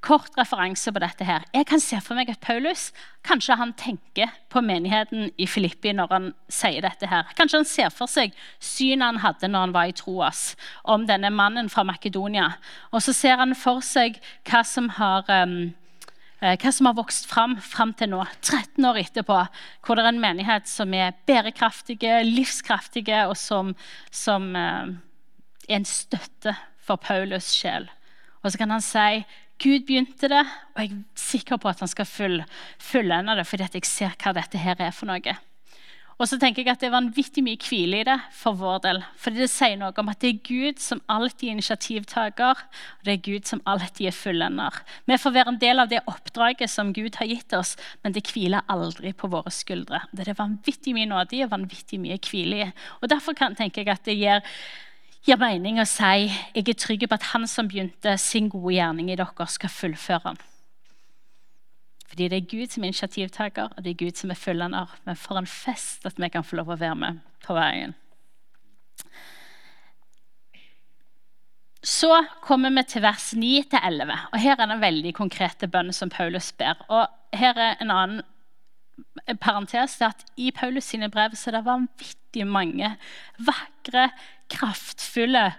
Kort 0.05 0.35
referanse 0.37 0.91
på 0.93 1.01
dette 1.01 1.25
her. 1.25 1.45
Jeg 1.55 1.65
kan 1.67 1.81
se 1.81 1.97
for 2.05 2.15
meg 2.15 2.29
at 2.29 2.39
Paulus 2.43 2.91
kanskje 3.25 3.57
han 3.57 3.73
tenker 3.79 4.29
på 4.53 4.61
menigheten 4.61 5.31
i 5.41 5.47
Filippi 5.49 5.91
når 5.95 6.13
han 6.13 6.27
sier 6.53 6.85
dette. 6.85 7.09
her. 7.09 7.25
Kanskje 7.35 7.63
han 7.63 7.65
ser 7.65 7.89
for 7.89 8.07
seg 8.11 8.35
synet 8.59 9.07
han 9.07 9.23
hadde 9.25 9.49
når 9.49 9.67
han 9.67 9.73
var 9.73 9.89
i 9.89 9.97
Troas, 9.97 10.55
om 10.83 11.07
denne 11.09 11.33
mannen 11.33 11.69
fra 11.69 11.83
Makedonia. 11.83 12.53
Og 12.91 13.01
så 13.01 13.13
ser 13.13 13.41
han 13.41 13.55
for 13.57 13.81
seg 13.81 14.21
hva 14.45 14.63
som 14.63 14.89
har 14.99 15.25
um, 15.33 15.73
Eh, 16.37 16.53
hva 16.61 16.69
som 16.69 16.85
har 16.85 16.93
vokst 16.93 17.25
fram 17.25 17.55
fram 17.65 17.95
til 17.97 18.11
nå, 18.11 18.21
13 18.45 18.85
år 18.85 18.99
etterpå, 19.01 19.39
hvor 19.81 19.97
det 19.97 20.03
er 20.05 20.11
en 20.11 20.21
menighet 20.21 20.69
som 20.69 20.93
er 20.93 21.15
bærekraftige, 21.25 22.19
livskraftige, 22.27 23.23
og 23.25 23.33
som, 23.41 23.73
som 24.13 24.51
eh, 24.55 24.93
er 25.65 25.79
en 25.79 25.87
støtte 25.89 26.53
for 26.77 27.01
Paulus' 27.01 27.49
sjel. 27.55 27.89
Og 28.43 28.53
så 28.53 28.61
kan 28.61 28.75
han 28.75 28.85
si 28.85 29.23
Gud 29.57 29.87
begynte 29.87 30.29
det, 30.29 30.43
og 30.75 30.81
jeg 30.83 30.93
er 30.93 31.03
sikker 31.17 31.57
på 31.57 31.69
at 31.71 31.81
han 31.81 31.89
skal 31.89 32.05
fullende 32.07 33.37
det, 33.39 33.47
fordi 33.49 33.69
jeg 33.73 33.89
ser 33.89 34.17
hva 34.21 34.35
dette 34.37 34.61
her 34.61 34.77
er 34.79 34.93
for 34.93 35.09
noe. 35.09 35.37
Og 36.17 36.25
så 36.25 36.39
tenker 36.41 36.63
jeg 36.63 36.71
at 36.73 36.81
Det 36.81 36.87
er 36.89 36.95
vanvittig 36.95 37.43
mye 37.45 37.59
hvile 37.61 37.99
i 38.01 38.05
det 38.07 38.15
for 38.33 38.57
vår 38.57 38.79
del. 38.85 39.01
Fordi 39.21 39.43
det 39.43 39.51
sier 39.53 39.77
noe 39.77 39.93
om 40.01 40.09
at 40.09 40.19
det 40.23 40.31
er 40.31 40.47
Gud 40.47 40.81
som 40.81 41.01
alltid 41.13 41.45
er 41.49 41.57
initiativtaker, 41.57 42.63
og 42.63 43.05
det 43.05 43.13
er 43.13 43.25
Gud 43.27 43.45
som 43.49 43.61
alltid 43.69 44.09
er 44.09 44.17
fullender. 44.17 44.79
Vi 45.05 45.19
får 45.21 45.35
være 45.35 45.53
en 45.53 45.61
del 45.61 45.83
av 45.83 45.91
det 45.91 46.01
oppdraget 46.09 46.73
som 46.73 46.89
Gud 46.93 47.19
har 47.21 47.29
gitt 47.29 47.53
oss, 47.53 47.75
men 48.01 48.17
det 48.17 48.25
hviler 48.31 48.65
aldri 48.65 49.13
på 49.13 49.29
våre 49.29 49.53
skuldre. 49.53 50.01
Det 50.11 50.25
er 50.25 50.39
vanvittig 50.41 50.95
mye 50.97 51.09
nåde 51.09 51.37
i 51.37 51.43
og 51.45 51.53
vanvittig 51.53 52.01
mye 52.01 52.17
hvile 52.17 52.65
i. 52.65 52.69
Og 53.01 53.13
Derfor 53.13 53.37
kan, 53.37 53.53
tenker 53.55 53.85
jeg 53.85 53.93
at 53.93 54.09
det 54.09 54.17
gir, 54.17 54.41
gir 55.27 55.39
mening 55.41 55.81
å 55.81 55.87
si 55.87 56.27
jeg 56.27 56.63
er 56.63 56.77
trygg 56.79 57.07
på 57.07 57.17
at 57.17 57.31
han 57.33 57.47
som 57.49 57.67
begynte 57.67 58.15
sin 58.21 58.47
gode 58.51 58.77
gjerning 58.77 59.11
i 59.11 59.17
dere, 59.19 59.47
skal 59.51 59.73
fullføre 59.73 60.31
den. 60.31 60.39
Fordi 62.07 62.27
det 62.31 62.37
er 62.37 62.49
Gud 62.49 62.71
som 62.71 62.83
er 62.83 62.93
initiativtaker, 62.93 63.73
og 63.75 63.83
det 63.83 63.91
er 63.91 63.99
Gud 64.05 64.15
som 64.17 64.31
er 64.31 64.39
fullender. 64.39 64.93
Men 65.05 65.19
for 65.19 65.39
en 65.39 65.49
fest 65.49 66.07
at 66.07 66.19
vi 66.19 66.29
kan 66.31 66.45
få 66.47 66.61
lov 66.61 66.71
å 66.71 66.79
være 66.79 66.95
med 66.95 67.19
på 67.43 67.57
veien. 67.57 67.95
Så 71.83 72.09
kommer 72.43 72.71
vi 72.73 72.83
til 72.89 73.03
vers 73.03 73.33
9-11. 73.35 74.15
og 74.31 74.39
Her 74.39 74.55
er 74.55 74.71
den 74.71 74.81
veldig 74.81 75.13
konkrete 75.15 75.67
bønnen 75.71 75.95
som 75.95 76.09
Paulus 76.09 76.49
ber. 76.57 76.79
Og 76.87 77.05
Her 77.35 77.59
er 77.59 77.77
en 77.83 77.91
annen 77.91 78.25
parentes. 79.41 80.01
at 80.01 80.25
I 80.37 80.51
Paulus 80.51 80.83
sine 80.83 81.09
brev 81.09 81.35
så 81.35 81.51
er 81.51 81.57
det 81.57 81.65
vanvittig 81.65 82.47
mange 82.47 82.95
vakre, 83.39 84.09
kraftfulle, 84.51 85.51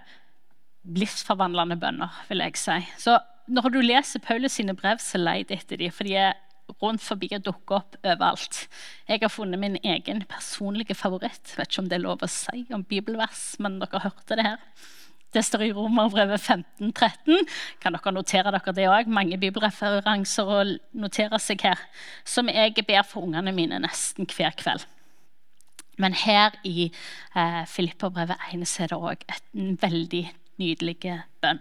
livsforvandlende 0.88 1.76
bønner. 1.80 2.20
vil 2.28 2.44
jeg 2.44 2.56
si. 2.56 2.78
Så 2.98 3.18
når 3.48 3.72
du 3.72 3.80
leser 3.80 4.20
Paulus 4.20 4.58
sine 4.58 4.74
brev, 4.76 5.00
så 5.00 5.18
leit 5.20 5.50
etter 5.50 5.80
dem, 5.80 5.92
for 5.92 6.04
de 6.04 6.14
er 6.16 6.36
rundt 6.82 7.02
forbi 7.02 7.30
og 7.32 7.44
dukker 7.46 7.80
opp 7.80 7.96
overalt. 8.02 8.66
Jeg 9.08 9.22
har 9.22 9.32
funnet 9.32 9.60
min 9.60 9.78
egen 9.80 10.22
personlige 10.28 10.94
favoritt. 10.94 11.54
Vet 11.56 11.70
ikke 11.70 11.84
om 11.84 11.88
det 11.88 11.98
er 11.98 12.04
lov 12.04 12.24
å 12.24 12.30
si 12.30 12.66
om 12.74 12.84
bibelvers, 12.84 13.56
men 13.62 13.80
dere 13.80 14.02
hørte 14.04 14.36
det 14.36 14.46
her. 14.50 14.60
Det 15.32 15.42
står 15.44 15.66
i 15.66 15.72
Romerbrevet 15.76 16.40
15-13. 16.40 17.48
Kan 17.82 17.96
dere 17.96 18.12
notere 18.16 18.52
dere 18.54 18.72
det 18.76 18.86
òg? 18.88 19.10
Mange 19.12 19.36
bibelreferanser 19.40 20.52
å 20.52 20.62
notere 20.96 21.40
seg 21.42 21.66
her. 21.68 21.82
Som 22.24 22.48
jeg 22.52 22.76
ber 22.88 23.04
for 23.04 23.28
ungene 23.28 23.52
mine 23.52 23.80
nesten 23.84 24.28
hver 24.28 24.56
kveld. 24.56 24.86
Men 25.98 26.14
her 26.14 26.54
i 26.64 26.90
eh, 27.34 27.64
Filipperbrevet 27.66 28.38
1 28.54 28.76
er 28.80 28.92
det 28.92 28.98
òg 28.98 29.26
en 29.54 29.74
veldig 29.82 30.24
nydelig 30.58 30.96
bønn. 31.42 31.60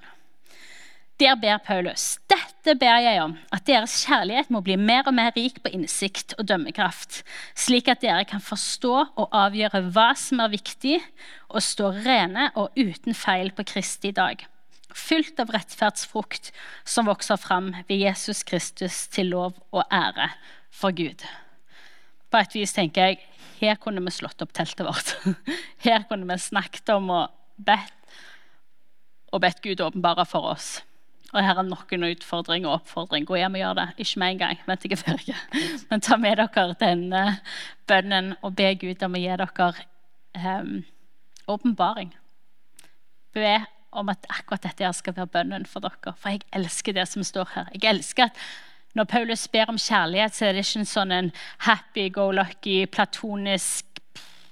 Der 1.17 1.34
ber 1.41 1.58
Paulus 1.65 2.19
dette 2.67 2.76
ber 2.84 3.00
jeg 3.00 3.21
om, 3.23 3.38
at 3.56 3.63
deres 3.63 3.93
kjærlighet 4.04 4.50
må 4.52 4.60
bli 4.65 4.76
mer 4.76 5.08
og 5.08 5.15
mer 5.15 5.32
rik 5.38 5.62
på 5.63 5.71
innsikt 5.71 6.34
og 6.36 6.50
dømmekraft, 6.50 7.21
slik 7.56 7.88
at 7.88 8.02
dere 8.04 8.26
kan 8.28 8.43
forstå 8.43 8.93
og 9.06 9.32
avgjøre 9.32 9.86
hva 9.95 10.10
som 10.19 10.41
er 10.43 10.52
viktig, 10.52 10.97
og 11.47 11.63
stå 11.63 11.93
rene 12.04 12.50
og 12.60 12.76
uten 12.76 13.15
feil 13.15 13.54
på 13.56 13.63
Kristi 13.71 14.12
dag, 14.12 14.43
fylt 14.91 15.39
av 15.39 15.54
rettferdsfrukt 15.56 16.52
som 16.84 17.08
vokser 17.08 17.39
fram 17.39 17.71
ved 17.88 18.04
Jesus 18.04 18.43
Kristus 18.43 19.06
til 19.08 19.32
lov 19.32 19.56
og 19.71 19.86
ære 19.88 20.34
for 20.76 20.91
Gud. 20.91 21.23
På 22.38 22.43
et 22.45 22.54
vis 22.54 22.69
tenker 22.69 23.08
jeg 23.08 23.15
her 23.58 23.80
kunne 23.82 24.04
vi 24.06 24.12
slått 24.13 24.43
opp 24.45 24.52
teltet 24.54 24.86
vårt. 24.86 25.08
Her 25.86 26.04
kunne 26.06 26.28
vi 26.30 26.36
snakket 26.38 26.91
om 26.93 27.08
og 27.10 27.32
bedt, 27.58 27.95
og 29.34 29.41
bedt 29.41 29.63
Gud 29.63 29.82
åpenbare 29.82 30.21
for 30.30 30.45
oss. 30.52 30.67
Og 31.34 31.41
her 31.41 31.58
er 31.58 31.65
nok 31.65 31.95
en 31.97 32.06
utfordring 32.06 32.67
og 32.67 32.76
oppfordring. 32.76 33.26
Gå 33.26 33.39
hjem 33.39 33.58
og 33.58 33.63
gjør 33.63 33.73
det. 33.80 33.88
Ikke 34.06 34.21
med 34.21 34.36
en 34.36 34.43
gang. 34.43 34.62
vent 34.67 34.86
ikke 34.86 35.00
før 35.02 35.17
ikke. 35.23 35.39
Men 35.89 36.06
ta 36.06 36.19
med 36.21 36.38
dere 36.38 36.78
denne 36.78 37.23
bønnen 37.89 38.30
og 38.45 38.54
be 38.62 38.69
Gud 38.86 39.02
om 39.10 39.17
å 39.17 39.23
gi 39.23 39.34
dere 39.41 39.71
ehm, 40.38 40.78
åpenbaring. 41.50 42.13
Be 43.34 43.58
om 43.97 44.13
at 44.13 44.30
akkurat 44.30 44.69
dette 44.69 44.93
skal 44.93 45.17
være 45.17 45.34
bønnen 45.39 45.65
for 45.65 45.82
dere. 45.82 46.13
For 46.13 46.38
jeg 46.38 46.45
elsker 46.54 47.02
det 47.02 47.10
som 47.10 47.26
står 47.26 47.50
her. 47.58 47.73
Jeg 47.73 47.97
elsker 47.97 48.30
at 48.30 48.47
når 48.95 49.04
Paulus 49.04 49.47
ber 49.47 49.69
om 49.69 49.78
kjærlighet, 49.78 50.36
så 50.36 50.45
er 50.45 50.56
det 50.56 50.65
ikke 50.65 50.80
en 50.80 50.89
sånn 50.89 51.12
en 51.13 51.32
happy-go-lucky, 51.67 52.86
platonisk 52.91 53.86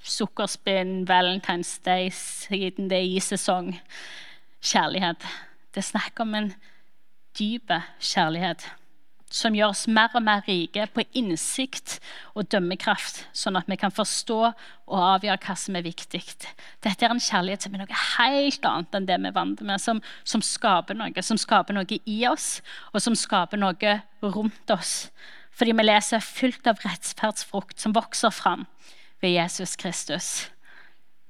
sukkerspinn, 0.06 1.08
Valentine's 1.10 1.80
Day, 1.86 2.12
siden 2.14 2.90
det 2.90 3.00
er 3.00 3.10
i 3.16 3.20
sesong. 3.24 3.74
Kjærlighet. 4.66 5.26
Det 5.74 5.82
er 5.82 5.92
snakk 5.92 6.20
om 6.22 6.36
en 6.38 6.52
dyp 7.40 7.74
kjærlighet 8.00 8.68
som 9.36 9.56
gjør 9.56 9.74
oss 9.74 9.84
mer 9.92 10.14
og 10.16 10.24
mer 10.24 10.44
rike 10.48 10.86
på 10.96 11.04
innsikt 11.20 11.98
og 12.38 12.48
dømmekraft, 12.54 13.26
sånn 13.36 13.60
at 13.60 13.68
vi 13.68 13.78
kan 13.80 13.94
forstå 13.94 14.38
og 14.46 14.96
avgjøre 14.96 15.42
hva 15.44 15.56
som 15.60 15.76
er 15.76 15.86
viktig. 15.86 16.22
Dette 16.86 17.06
er 17.06 17.12
en 17.12 17.22
kjærlighet 17.22 17.66
som 17.66 17.76
er 17.76 17.84
noe 17.84 18.02
helt 18.16 18.70
annet 18.70 18.96
enn 18.96 19.10
det 19.10 19.20
vi 19.20 19.32
er 19.32 19.36
vant 19.36 19.64
med, 19.68 19.84
som, 19.84 20.02
som, 20.24 20.44
skaper 20.46 20.98
noe, 20.98 21.26
som 21.26 21.40
skaper 21.42 21.76
noe 21.76 22.00
i 22.00 22.18
oss, 22.30 22.62
og 22.94 23.04
som 23.04 23.18
skaper 23.20 23.60
noe 23.60 23.98
rundt 24.24 24.74
oss. 24.74 24.96
Fordi 25.56 25.76
vi 25.76 25.88
leser 25.88 26.24
fullt 26.24 26.68
av 26.72 26.84
rettferdsfrukt 26.84 27.80
som 27.80 27.96
vokser 27.96 28.32
fram 28.36 28.68
ved 29.24 29.36
Jesus 29.36 29.76
Kristus. 29.80 30.34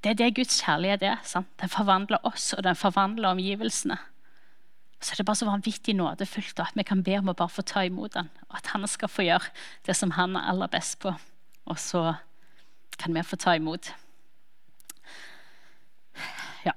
Det 0.02 0.13
er 0.13 0.20
det 0.20 0.36
Guds 0.38 0.60
kjærlighet 0.62 1.06
er. 1.06 1.22
Sant? 1.26 1.50
Den 1.62 1.72
forvandler 1.74 2.22
oss, 2.28 2.52
og 2.54 2.65
den 2.65 2.78
forvandler 2.78 3.34
omgivelsene 3.34 3.98
så 5.01 5.13
er 5.13 5.19
det 5.19 5.25
bare 5.27 5.38
så 5.38 5.47
vanvittig 5.49 5.95
nådefullt 5.95 6.60
at 6.63 6.77
vi 6.77 6.86
kan 6.88 7.03
be 7.03 7.17
om 7.19 7.29
å 7.29 7.38
bare 7.38 7.51
få 7.51 7.65
ta 7.67 7.84
imot 7.86 8.15
den. 8.15 8.29
Og 8.49 8.58
at 8.58 8.71
han 8.73 8.88
skal 8.88 9.12
få 9.12 9.25
gjøre 9.27 9.51
det 9.86 9.95
som 9.97 10.15
han 10.17 10.38
er 10.39 10.47
aller 10.49 10.71
best 10.71 10.99
på. 11.03 11.13
Og 11.65 11.79
så 11.79 12.15
kan 12.97 13.13
vi 13.13 13.23
få 13.23 13.36
ta 13.36 13.55
imot. 13.58 13.91
Ja. 16.65 16.73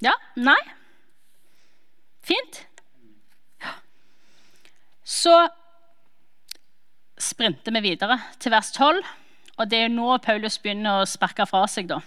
Ja? 0.00 0.14
Nei? 0.36 0.60
Fint? 2.22 2.62
Ja. 3.60 3.74
Så 5.04 5.34
sprinter 7.18 7.74
vi 7.74 7.80
videre 7.90 8.20
til 8.38 8.54
vers 8.54 8.70
12. 8.72 9.02
Og 9.58 9.70
det 9.70 9.80
er 9.84 9.90
nå 9.90 10.12
Paulus 10.22 10.60
begynner 10.62 11.02
å 11.02 11.08
sparke 11.08 11.46
fra 11.50 11.64
seg. 11.66 11.88
da. 11.90 11.98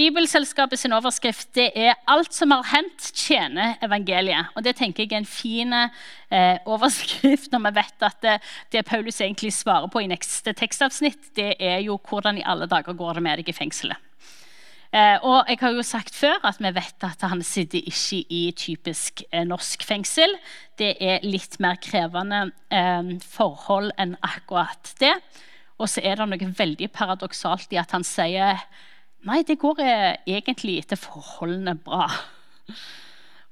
Bibelselskapet 0.00 0.80
sin 0.80 0.92
overskrift 0.96 1.50
det 1.54 1.70
er 1.76 1.94
'Alt 2.08 2.34
som 2.34 2.50
har 2.50 2.64
hendt, 2.64 3.12
tjener 3.12 3.74
evangeliet'. 3.82 4.48
Og 4.56 4.64
Det 4.64 4.76
tenker 4.76 5.02
jeg 5.02 5.12
er 5.12 5.16
en 5.16 5.26
fin 5.26 5.72
eh, 5.72 6.58
overskrift 6.66 7.52
når 7.52 7.58
vi 7.58 7.74
vet 7.74 8.02
at 8.02 8.22
det, 8.22 8.40
det, 8.72 8.86
Paulus 8.86 9.20
egentlig 9.20 9.52
svarer 9.52 9.88
på 9.88 9.98
i 10.00 10.06
neste 10.06 10.52
tekstavsnitt, 10.52 11.36
det 11.36 11.54
er 11.60 11.78
jo 11.78 11.98
'Hvordan 11.98 12.38
i 12.38 12.42
alle 12.46 12.66
dager 12.66 12.92
går 12.92 13.12
det 13.14 13.22
med 13.22 13.36
deg 13.38 13.48
i 13.48 13.52
fengselet'? 13.52 14.00
Eh, 14.92 15.18
og 15.22 15.44
jeg 15.48 15.58
har 15.60 15.70
jo 15.72 15.82
sagt 15.82 16.14
før 16.14 16.40
at 16.44 16.58
vi 16.60 16.68
vet 16.74 17.04
at 17.04 17.22
han 17.24 17.42
sitter 17.42 17.80
ikke 17.80 18.24
i 18.28 18.52
typisk 18.52 19.22
eh, 19.32 19.44
norsk 19.44 19.82
fengsel. 19.82 20.36
Det 20.78 20.96
er 21.00 21.24
litt 21.24 21.60
mer 21.60 21.76
krevende 21.76 22.50
eh, 22.70 23.18
forhold 23.24 23.92
enn 23.98 24.16
akkurat 24.22 24.94
det. 25.00 25.14
Og 25.78 25.88
så 25.88 26.00
er 26.04 26.16
det 26.16 26.28
noe 26.28 26.54
veldig 26.58 26.90
paradoksalt 26.92 27.72
i 27.72 27.80
at 27.80 27.92
han 27.92 28.04
sier 28.04 28.60
nei, 29.28 29.42
det 29.46 29.60
går 29.62 29.80
eh, 29.84 30.16
egentlig 30.38 30.80
etter 30.82 31.00
forholdene 31.00 31.76
bra. 31.78 32.08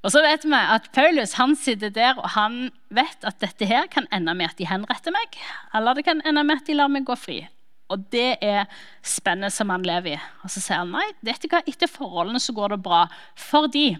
Og 0.01 0.09
så 0.09 0.21
vet 0.25 0.45
vi 0.47 0.57
at 0.57 0.89
Paulus 0.95 1.35
han 1.37 1.53
sitter 1.59 1.91
der 1.93 2.17
og 2.17 2.31
han 2.33 2.71
vet 2.93 3.25
at 3.27 3.37
dette 3.43 3.67
her 3.69 3.85
kan 3.91 4.07
ende 4.13 4.33
med 4.37 4.49
at 4.49 4.57
de 4.57 4.69
henretter 4.69 5.13
meg, 5.13 5.37
eller 5.77 5.97
det 5.97 6.07
kan 6.07 6.23
ende 6.25 6.43
med 6.47 6.63
at 6.63 6.69
de 6.69 6.77
lar 6.77 6.89
meg 6.91 7.05
gå 7.05 7.17
fri. 7.19 7.43
Og 7.91 8.07
det 8.13 8.39
er 8.41 8.69
spennet 9.03 9.53
som 9.53 9.69
han 9.73 9.83
lever 9.85 10.15
i. 10.15 10.21
Og 10.45 10.53
så 10.53 10.63
sier 10.63 10.79
han 10.79 10.93
nei, 10.95 11.05
dette 11.25 11.49
hva, 11.51 11.59
etter 11.67 11.91
forholdene 11.91 12.39
så 12.41 12.55
går 12.55 12.75
det 12.75 12.85
bra. 12.85 13.03
for 13.35 13.67
de. 13.67 13.97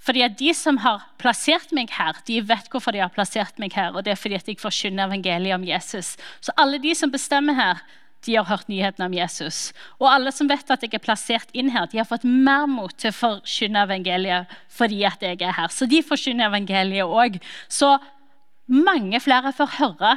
fordi 0.00 0.22
at 0.22 0.38
De 0.38 0.52
som 0.54 0.76
har 0.78 1.06
plassert 1.18 1.72
meg 1.72 1.90
her, 1.92 2.16
de 2.26 2.40
vet 2.40 2.68
hvorfor 2.70 2.92
de 2.92 2.98
har 2.98 3.12
plassert 3.14 3.58
meg 3.58 3.72
her. 3.72 3.94
og 3.94 4.04
det 4.04 4.12
er 4.12 4.16
fordi 4.16 4.34
at 4.34 4.48
jeg 4.48 4.58
forkynner 4.58 5.06
evangeliet 5.06 5.54
om 5.54 5.64
Jesus. 5.64 6.16
Så 6.40 6.52
alle 6.56 6.78
de 6.78 6.94
som 6.94 7.10
bestemmer 7.10 7.54
her, 7.54 7.78
de 8.26 8.36
har 8.36 8.44
hørt 8.44 8.68
nyheten 8.68 9.04
om 9.04 9.14
Jesus. 9.16 9.70
Og 9.98 10.08
alle 10.10 10.32
som 10.34 10.48
vet 10.50 10.70
at 10.70 10.82
jeg 10.84 10.92
er 10.94 11.02
plassert 11.02 11.52
inn 11.56 11.72
her, 11.72 11.88
de 11.88 12.00
har 12.00 12.08
fått 12.08 12.26
mer 12.26 12.66
mot 12.70 12.92
til 12.92 13.12
å 13.12 13.16
forkynne 13.16 13.84
evangeliet 13.86 14.50
fordi 14.72 15.02
at 15.08 15.24
jeg 15.24 15.40
er 15.40 15.56
her. 15.56 15.72
Så 15.72 15.88
de 15.88 16.02
forkynner 16.04 16.50
evangeliet 16.50 17.08
òg. 17.08 17.40
Så 17.68 17.94
mange 18.70 19.20
flere 19.24 19.54
får 19.56 19.76
høre 19.80 20.14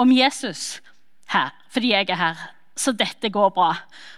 om 0.00 0.14
Jesus 0.14 0.80
her 1.32 1.52
fordi 1.72 1.94
jeg 1.94 2.10
er 2.12 2.20
her. 2.20 2.46
Så 2.76 2.94
dette 2.96 3.28
går 3.28 3.50
bra. 3.52 3.74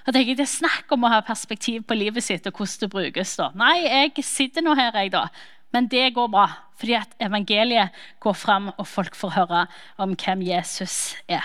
Og 0.07 0.15
Det 0.15 0.39
er 0.39 0.47
snakk 0.47 0.93
om 0.95 1.05
å 1.05 1.11
ha 1.11 1.25
perspektiv 1.27 1.83
på 1.89 1.97
livet 1.99 2.23
sitt 2.23 2.47
og 2.47 2.55
hvordan 2.55 2.81
det 2.81 2.91
brukes. 2.91 3.37
da. 3.37 3.51
Nei, 3.55 3.83
jeg 3.83 4.25
sitter 4.25 4.63
nå 4.63 4.75
her, 4.75 4.95
jeg, 4.95 5.11
da. 5.13 5.29
Men 5.73 5.89
det 5.91 6.15
går 6.15 6.29
bra, 6.31 6.47
fordi 6.79 6.95
at 6.95 7.17
evangeliet 7.19 7.91
går 8.21 8.33
fram, 8.39 8.71
og 8.79 8.87
folk 8.87 9.15
får 9.19 9.35
høre 9.35 9.67
om 9.99 10.15
hvem 10.15 10.43
Jesus 10.47 11.17
er 11.29 11.43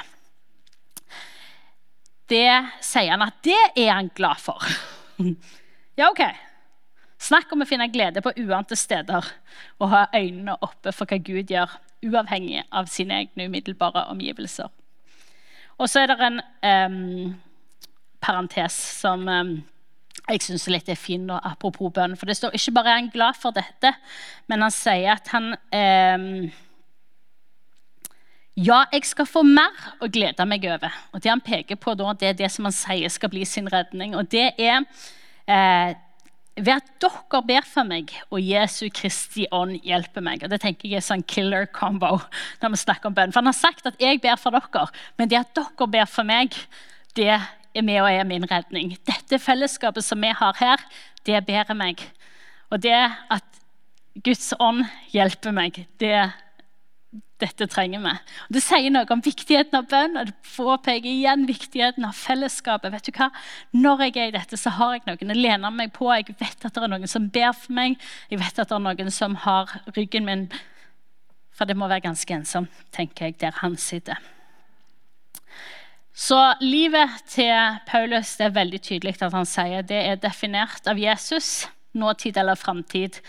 det 2.30 2.52
sier 2.86 3.12
han 3.14 3.26
at 3.26 3.40
det 3.46 3.60
er 3.76 3.92
han 3.94 4.12
glad 4.16 4.42
for. 4.42 4.64
ja, 6.00 6.10
ok. 6.10 6.24
Snakk 7.20 7.52
om 7.52 7.66
å 7.66 7.68
finne 7.68 7.90
glede 7.92 8.24
på 8.24 8.32
uante 8.46 8.78
steder 8.80 9.26
og 9.80 9.92
ha 9.92 10.06
øynene 10.16 10.56
oppe 10.64 10.94
for 10.96 11.10
hva 11.10 11.20
Gud 11.20 11.52
gjør, 11.52 11.74
uavhengig 12.06 12.64
av 12.72 12.88
sine 12.88 13.26
egne 13.26 13.50
umiddelbare 13.50 14.06
omgivelser. 14.14 14.70
Og 15.80 15.90
så 15.92 16.04
er 16.04 16.12
det 16.12 16.20
en 16.24 16.40
um, 16.40 17.36
parentes 18.24 18.76
som 19.02 19.28
um, 19.28 19.52
jeg 20.30 20.44
syns 20.46 20.68
er 20.68 20.76
litt 20.76 20.92
fin, 21.00 21.28
og 21.32 21.44
apropos 21.44 21.92
bønn. 21.96 22.16
For 22.20 22.30
det 22.30 22.38
står 22.38 22.56
ikke 22.56 22.76
bare 22.78 22.94
er 22.94 23.02
han 23.02 23.12
glad 23.14 23.40
for 23.40 23.56
dette, 23.56 23.94
men 24.52 24.64
han 24.64 24.74
sier 24.76 25.16
at 25.16 25.32
han 25.34 25.54
um, 25.56 26.50
ja, 28.60 28.82
jeg 28.92 29.08
skal 29.08 29.28
få 29.30 29.44
mer 29.48 29.76
å 30.04 30.10
glede 30.12 30.46
meg 30.50 30.66
over. 30.68 30.94
Og 31.14 31.24
Det 31.24 31.32
han 31.32 31.44
peker 31.44 31.80
på, 31.80 31.94
da, 31.96 32.12
det 32.18 32.28
er 32.28 32.38
det 32.42 32.52
som 32.52 32.68
han 32.68 32.76
sier 32.76 33.12
skal 33.12 33.32
bli 33.32 33.46
sin 33.48 33.70
redning. 33.72 34.16
Og 34.20 34.28
det 34.32 34.50
er 34.60 34.84
eh, 35.48 35.94
ved 36.60 36.74
at 36.74 36.90
dere 37.00 37.42
ber 37.48 37.68
for 37.68 37.88
meg, 37.88 38.12
og 38.34 38.44
Jesu 38.44 38.90
Kristi 38.92 39.46
ånd 39.56 39.78
hjelper 39.88 40.26
meg. 40.26 40.44
Og 40.44 40.52
Det 40.52 40.60
tenker 40.64 40.90
jeg 40.90 41.00
er 41.00 41.06
sånn 41.06 41.24
killer 41.24 41.70
combo 41.72 42.18
når 42.60 42.74
vi 42.74 42.82
snakker 42.84 43.12
om 43.12 43.16
bønn. 43.16 43.32
For 43.32 43.40
Han 43.40 43.52
har 43.52 43.60
sagt 43.60 43.88
at 43.88 44.02
jeg 44.02 44.20
ber 44.24 44.36
for 44.42 44.56
dere, 44.56 44.90
men 45.18 45.32
det 45.32 45.40
at 45.40 45.56
dere 45.56 45.90
ber 45.96 46.10
for 46.10 46.28
meg, 46.28 46.58
det 47.16 47.32
er 47.38 47.86
med 47.86 48.02
og 48.02 48.12
er 48.12 48.28
min 48.28 48.48
redning. 48.50 48.98
Dette 49.08 49.40
fellesskapet 49.40 50.04
som 50.04 50.20
vi 50.20 50.34
har 50.36 50.60
her, 50.60 50.84
det 51.24 51.46
ber 51.48 51.72
meg. 51.78 52.04
Og 52.74 52.84
det 52.84 52.98
at 53.08 53.46
Guds 54.20 54.52
ånd 54.60 54.84
hjelper 55.14 55.56
meg, 55.56 55.86
det 56.02 56.28
dette 57.40 57.68
trenger 57.72 58.02
vi. 58.04 58.14
Det 58.56 58.62
sier 58.64 58.92
noe 58.92 59.08
om 59.14 59.22
viktigheten 59.24 59.78
av 59.80 59.88
bønn, 59.92 60.18
og 60.20 60.30
det 60.30 60.54
påpeker 60.56 61.10
igjen 61.10 61.46
viktigheten 61.48 62.08
av 62.08 62.18
fellesskapet. 62.18 62.92
Vet 62.94 63.08
du 63.08 63.14
hva? 63.16 63.30
Når 63.76 64.04
jeg 64.08 64.16
er 64.18 64.32
i 64.32 64.36
dette, 64.36 64.60
så 64.60 64.74
har 64.76 64.98
jeg 64.98 65.06
noen 65.08 65.36
å 65.36 65.38
lene 65.40 65.72
meg 65.76 65.94
på. 65.96 66.10
Jeg 66.14 66.36
vet 66.40 66.66
at 66.68 66.76
det 66.76 66.84
er 66.84 66.92
noen 66.92 67.12
som 67.12 67.30
ber 67.32 67.54
for 67.56 67.76
meg. 67.78 67.96
Jeg 68.32 68.42
vet 68.42 68.60
at 68.60 68.72
det 68.72 68.76
er 68.76 68.84
noen 68.84 69.14
som 69.16 69.38
har 69.46 69.72
ryggen 69.96 70.28
min. 70.28 70.50
For 71.56 71.68
det 71.68 71.78
må 71.80 71.88
være 71.92 72.08
ganske 72.08 72.36
ensomt, 72.36 72.84
tenker 72.96 73.30
jeg, 73.30 73.40
der 73.42 73.56
han 73.64 73.80
sitter. 73.80 74.20
Så 76.20 76.38
livet 76.60 77.22
til 77.32 77.80
Paulus 77.88 78.34
det 78.36 78.50
er 78.50 78.58
veldig 78.58 78.82
tydelig 78.84 79.16
at 79.24 79.32
han 79.32 79.48
sier 79.48 79.86
det 79.88 80.02
er 80.04 80.20
definert 80.20 80.88
av 80.92 81.00
Jesus. 81.00 81.70
Nåtid 81.96 82.38
eller 82.38 82.60
framtid. 82.60 83.22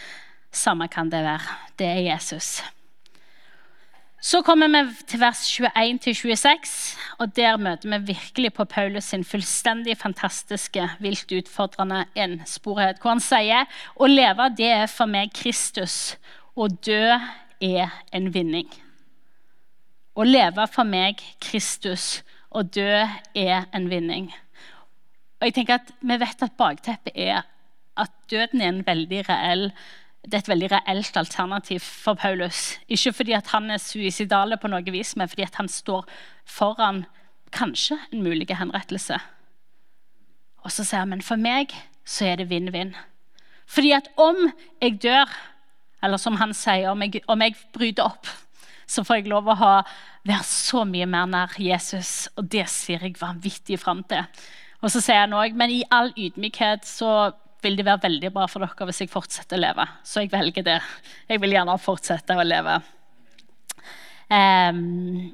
Samme 0.50 0.88
kan 0.90 1.10
det 1.10 1.22
være. 1.22 1.56
Det 1.78 1.86
er 1.86 2.02
Jesus. 2.10 2.58
Så 4.20 4.42
kommer 4.44 4.68
vi 4.68 4.80
til 5.08 5.20
vers 5.22 5.46
21-26, 5.48 6.72
og 7.18 7.30
der 7.36 7.56
møter 7.56 7.88
vi 7.88 8.12
virkelig 8.12 8.50
på 8.52 8.66
Paulus 8.68 9.04
sin 9.08 9.24
fullstendig 9.24 9.94
fantastiske, 9.96 10.84
vilt 11.00 11.32
utfordrende 11.32 12.02
ensporhet, 12.14 13.00
hvor 13.00 13.14
han 13.14 13.22
sier 13.24 13.64
å 13.96 14.08
leve 14.10 14.50
det 14.58 14.68
er 14.74 14.92
for 14.92 15.08
meg 15.08 15.32
Kristus, 15.32 16.18
og 16.52 16.76
dø 16.84 17.16
er 17.64 17.94
en 18.12 18.28
vinning. 18.34 18.68
Å 20.12 20.26
leve 20.28 20.68
for 20.68 20.84
meg 20.84 21.24
Kristus, 21.40 22.20
og 22.52 22.74
dø 22.76 23.06
er 23.32 23.70
en 23.72 23.88
vinning. 23.88 24.28
Og 25.40 25.48
jeg 25.48 25.56
tenker 25.56 25.80
at 25.80 25.94
Vi 26.00 26.20
vet 26.20 26.44
at 26.44 26.58
bakteppet 26.60 27.16
er 27.16 27.46
at 27.96 28.12
døden 28.30 28.60
er 28.60 28.68
en 28.68 28.84
veldig 28.86 29.24
reell 29.28 29.70
det 30.24 30.36
er 30.36 30.42
et 30.42 30.50
veldig 30.52 30.68
reelt 30.72 31.16
alternativ 31.16 31.80
for 31.80 32.14
Paulus. 32.14 32.78
Ikke 32.88 33.12
fordi 33.12 33.32
han 33.32 33.70
er 33.70 33.80
suicidal, 33.80 34.58
på 34.60 34.68
noe 34.68 34.92
vis, 34.92 35.14
men 35.16 35.28
fordi 35.28 35.46
han 35.54 35.68
står 35.68 36.04
foran 36.44 37.06
kanskje 37.52 37.96
en 38.12 38.22
mulig 38.22 38.50
henrettelse. 38.52 39.16
Og 40.60 40.72
så 40.72 40.84
sier 40.84 41.06
han 41.06 41.14
men 41.14 41.24
for 41.24 41.40
meg 41.40 41.72
så 42.04 42.28
er 42.28 42.40
det 42.40 42.50
vinn-vinn. 42.50 42.92
Fordi 43.70 43.94
at 43.96 44.10
om 44.20 44.50
jeg 44.82 45.00
dør, 45.02 45.30
eller 46.02 46.20
som 46.20 46.36
han 46.36 46.52
sier, 46.56 46.90
om 46.90 47.02
jeg, 47.02 47.22
om 47.30 47.40
jeg 47.40 47.56
bryter 47.72 48.04
opp, 48.10 48.28
så 48.90 49.04
får 49.06 49.20
jeg 49.20 49.30
lov 49.30 49.48
å 49.48 49.56
ha, 49.60 49.74
være 50.26 50.44
så 50.44 50.82
mye 50.84 51.06
mer 51.06 51.28
nær 51.30 51.54
Jesus. 51.62 52.28
Og 52.36 52.50
det 52.50 52.66
ser 52.68 53.06
jeg 53.06 53.20
vanvittig 53.20 53.78
fram 53.80 54.02
til. 54.10 54.26
Og 54.82 54.90
så 54.90 55.02
sier 55.04 55.22
han 55.22 55.36
òg, 55.36 55.54
men 55.56 55.70
i 55.70 55.84
all 55.94 56.10
ydmykhet 56.18 56.88
så 56.88 57.30
vil 57.64 57.76
det 57.78 57.86
være 57.86 58.04
veldig 58.06 58.30
bra 58.34 58.46
for 58.50 58.64
dere 58.64 58.88
hvis 58.88 59.02
jeg 59.04 59.12
fortsetter 59.12 59.58
å 59.58 59.64
leve. 59.64 59.86
Så 60.06 60.24
jeg 60.24 60.32
velger 60.32 60.66
det. 60.66 60.78
Jeg 61.28 61.42
vil 61.42 61.54
gjerne 61.56 61.76
fortsette 61.80 62.36
å 62.36 62.46
leve. 62.46 62.80
Um, 64.30 65.30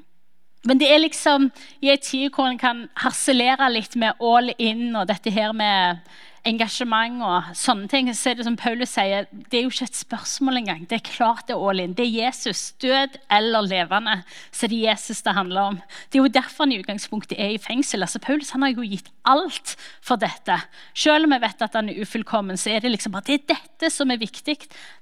men 0.67 0.79
det 0.81 0.89
er 0.89 1.03
liksom 1.03 1.49
i 1.85 1.91
en 1.93 2.01
tid 2.01 2.31
hvor 2.33 2.49
en 2.49 2.59
kan 2.59 2.87
harselere 2.97 3.69
litt 3.71 3.95
med 3.99 4.17
all 4.23 4.51
in 4.57 4.89
og 4.97 5.07
dette 5.09 5.31
her 5.31 5.53
med 5.55 6.01
engasjement 6.47 7.21
og 7.25 7.49
sånne 7.57 7.89
ting, 7.91 8.09
så 8.15 8.31
er 8.31 8.37
det 8.39 8.45
som 8.47 8.57
Paulus 8.59 8.93
sier, 8.95 9.27
det 9.51 9.59
er 9.59 9.65
jo 9.65 9.71
ikke 9.73 9.87
et 9.89 9.99
spørsmål 9.99 10.61
engang. 10.61 10.85
Det 10.89 10.99
er 10.99 11.05
klart 11.05 11.47
det 11.49 11.55
er 11.55 11.63
all 11.69 11.81
in. 11.83 11.95
Det 11.97 12.05
er 12.05 12.27
Jesus, 12.27 12.71
død 12.81 13.17
eller 13.33 13.67
levende. 13.67 14.15
Så 14.51 14.69
det 14.71 14.79
er 14.79 14.93
Jesus 14.93 15.21
det 15.25 15.35
handler 15.37 15.73
om. 15.73 15.79
Det 16.07 16.19
er 16.19 16.23
jo 16.23 16.35
derfor 16.39 16.65
han 16.65 16.75
i 16.75 16.79
utgangspunktet 16.81 17.39
er 17.39 17.55
i 17.55 17.61
fengsel. 17.61 18.05
Altså, 18.05 18.21
Paulus 18.23 18.53
han 18.55 18.65
har 18.65 18.75
jo 18.75 18.87
gitt 18.87 19.11
alt 19.27 19.75
for 20.01 20.19
dette. 20.21 20.59
Selv 20.97 21.27
om 21.27 21.35
vi 21.35 21.41
vet 21.43 21.65
at 21.67 21.75
han 21.77 21.91
er 21.91 21.99
ufullkommen, 22.01 22.59
så 22.59 22.75
er 22.75 22.85
det 22.85 22.93
liksom 22.95 23.15
bare 23.15 23.27
det 23.27 23.41
er 23.41 23.57
dette 23.57 23.91
som 23.93 24.11
er 24.13 24.21
viktig. 24.21 24.57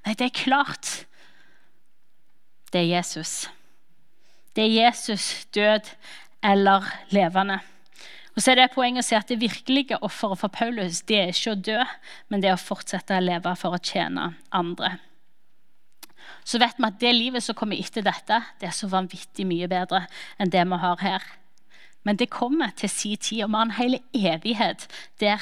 Nei, 0.05 0.17
det 0.17 0.29
er 0.29 0.39
klart. 0.41 0.95
Det 2.73 2.81
er 2.81 2.91
Jesus. 2.97 3.45
Det 4.55 4.65
er 4.65 4.75
Jesus, 4.87 5.45
død 5.55 5.93
eller 6.43 6.85
levende. 7.13 7.59
Og 8.35 8.43
så 8.43 8.51
er 8.51 8.59
det 8.59 8.71
Poenget 8.73 9.05
å 9.05 9.07
si 9.07 9.15
at 9.15 9.29
det 9.31 9.39
virkelige 9.39 9.97
offeret 10.03 10.41
for 10.41 10.51
Paulus 10.51 11.01
det 11.07 11.19
er 11.21 11.31
ikke 11.31 11.53
å 11.53 11.61
dø, 11.69 11.79
men 12.27 12.43
det 12.43 12.51
er 12.51 12.57
å 12.57 12.61
fortsette 12.61 13.15
å 13.15 13.23
leve 13.23 13.53
for 13.59 13.75
å 13.75 13.79
tjene 13.79 14.33
andre. 14.55 14.97
Så 16.45 16.59
vet 16.61 16.77
vi 16.77 16.85
at 16.85 16.99
det 17.01 17.13
livet 17.15 17.43
som 17.45 17.55
kommer 17.57 17.79
etter 17.79 18.03
dette, 18.05 18.41
det 18.59 18.67
er 18.69 18.75
så 18.75 18.89
vanvittig 18.91 19.47
mye 19.47 19.69
bedre 19.71 20.03
enn 20.37 20.51
det 20.53 20.65
vi 20.67 20.79
har 20.83 21.01
her. 21.01 21.23
Men 22.05 22.19
det 22.19 22.29
kommer 22.33 22.73
til 22.77 22.91
sin 22.91 23.17
tid, 23.17 23.45
og 23.45 23.49
vi 23.49 23.55
har 23.55 23.65
en 23.65 23.77
hel 23.79 23.99
evighet 24.13 24.85
der. 25.23 25.41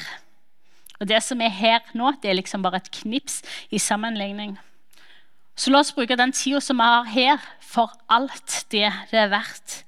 Og 1.00 1.08
Det 1.10 1.20
som 1.22 1.42
er 1.42 1.52
her 1.52 1.82
nå, 1.92 2.14
det 2.22 2.30
er 2.30 2.38
liksom 2.38 2.62
bare 2.62 2.80
et 2.80 2.92
knips 3.02 3.42
i 3.70 3.78
sammenligning. 3.78 4.56
Så 5.56 5.70
la 5.70 5.82
oss 5.82 5.92
bruke 5.92 6.16
den 6.16 6.32
tida 6.32 6.60
som 6.62 6.80
vi 6.80 6.86
har 6.88 7.10
her, 7.10 7.42
for 7.60 7.92
alt 8.08 8.64
det 8.72 8.88
det 9.10 9.18
er 9.18 9.34
verdt 9.34 9.82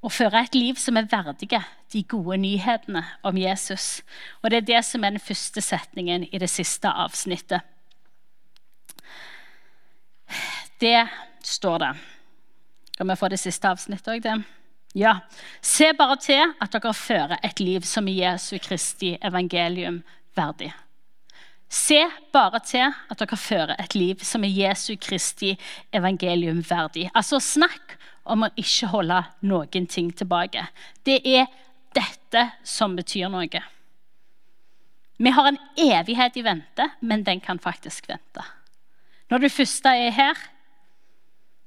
å 0.00 0.08
føre 0.08 0.44
et 0.44 0.54
liv 0.56 0.78
som 0.80 0.96
er 0.96 1.08
verdige 1.10 1.60
de 1.92 2.02
gode 2.08 2.38
nyhetene 2.40 3.02
om 3.26 3.36
Jesus. 3.36 4.00
Og 4.42 4.50
Det 4.50 4.62
er 4.62 4.68
det 4.70 4.84
som 4.84 5.04
er 5.04 5.16
den 5.16 5.20
første 5.20 5.60
setningen 5.60 6.24
i 6.32 6.38
det 6.38 6.50
siste 6.50 6.88
avsnittet. 6.88 7.60
Det 10.80 11.08
står 11.42 11.78
det. 11.78 11.92
Kan 12.96 13.08
vi 13.08 13.16
få 13.16 13.28
det 13.28 13.40
siste 13.40 13.68
avsnittet 13.68 14.08
òg? 14.14 14.44
Ja. 14.94 15.20
Se 15.60 15.92
bare 15.92 16.16
til 16.16 16.54
at 16.60 16.72
dere 16.72 16.94
fører 16.94 17.38
et 17.44 17.60
liv 17.60 17.84
som 17.86 18.08
i 18.08 18.18
Jesu 18.22 18.58
Kristi 18.58 19.18
evangelium 19.22 20.00
verdig. 20.36 20.72
Se 21.70 22.00
bare 22.32 22.58
til 22.66 22.88
at 22.90 23.20
dere 23.20 23.36
fører 23.38 23.76
et 23.78 23.94
liv 23.94 24.24
som 24.26 24.42
er 24.44 24.56
Jesu 24.56 24.96
Kristi 24.98 25.52
evangelium 25.94 26.64
verdig. 26.66 27.10
Altså 27.14 27.38
snakk 27.38 27.94
om 28.24 28.44
å 28.46 28.52
ikke 28.60 28.90
holde 28.92 29.22
noen 29.48 29.86
ting 29.90 30.10
tilbake. 30.12 30.66
Det 31.06 31.20
er 31.24 31.48
dette 31.96 32.46
som 32.66 32.96
betyr 32.96 33.30
noe. 33.32 33.62
Vi 35.20 35.32
har 35.36 35.48
en 35.50 35.58
evighet 35.76 36.38
i 36.40 36.44
vente, 36.46 36.86
men 37.00 37.24
den 37.24 37.42
kan 37.44 37.58
faktisk 37.60 38.08
vente. 38.08 38.44
Når 39.30 39.44
du 39.44 39.48
først 39.52 39.86
er 39.86 40.14
her, 40.14 40.38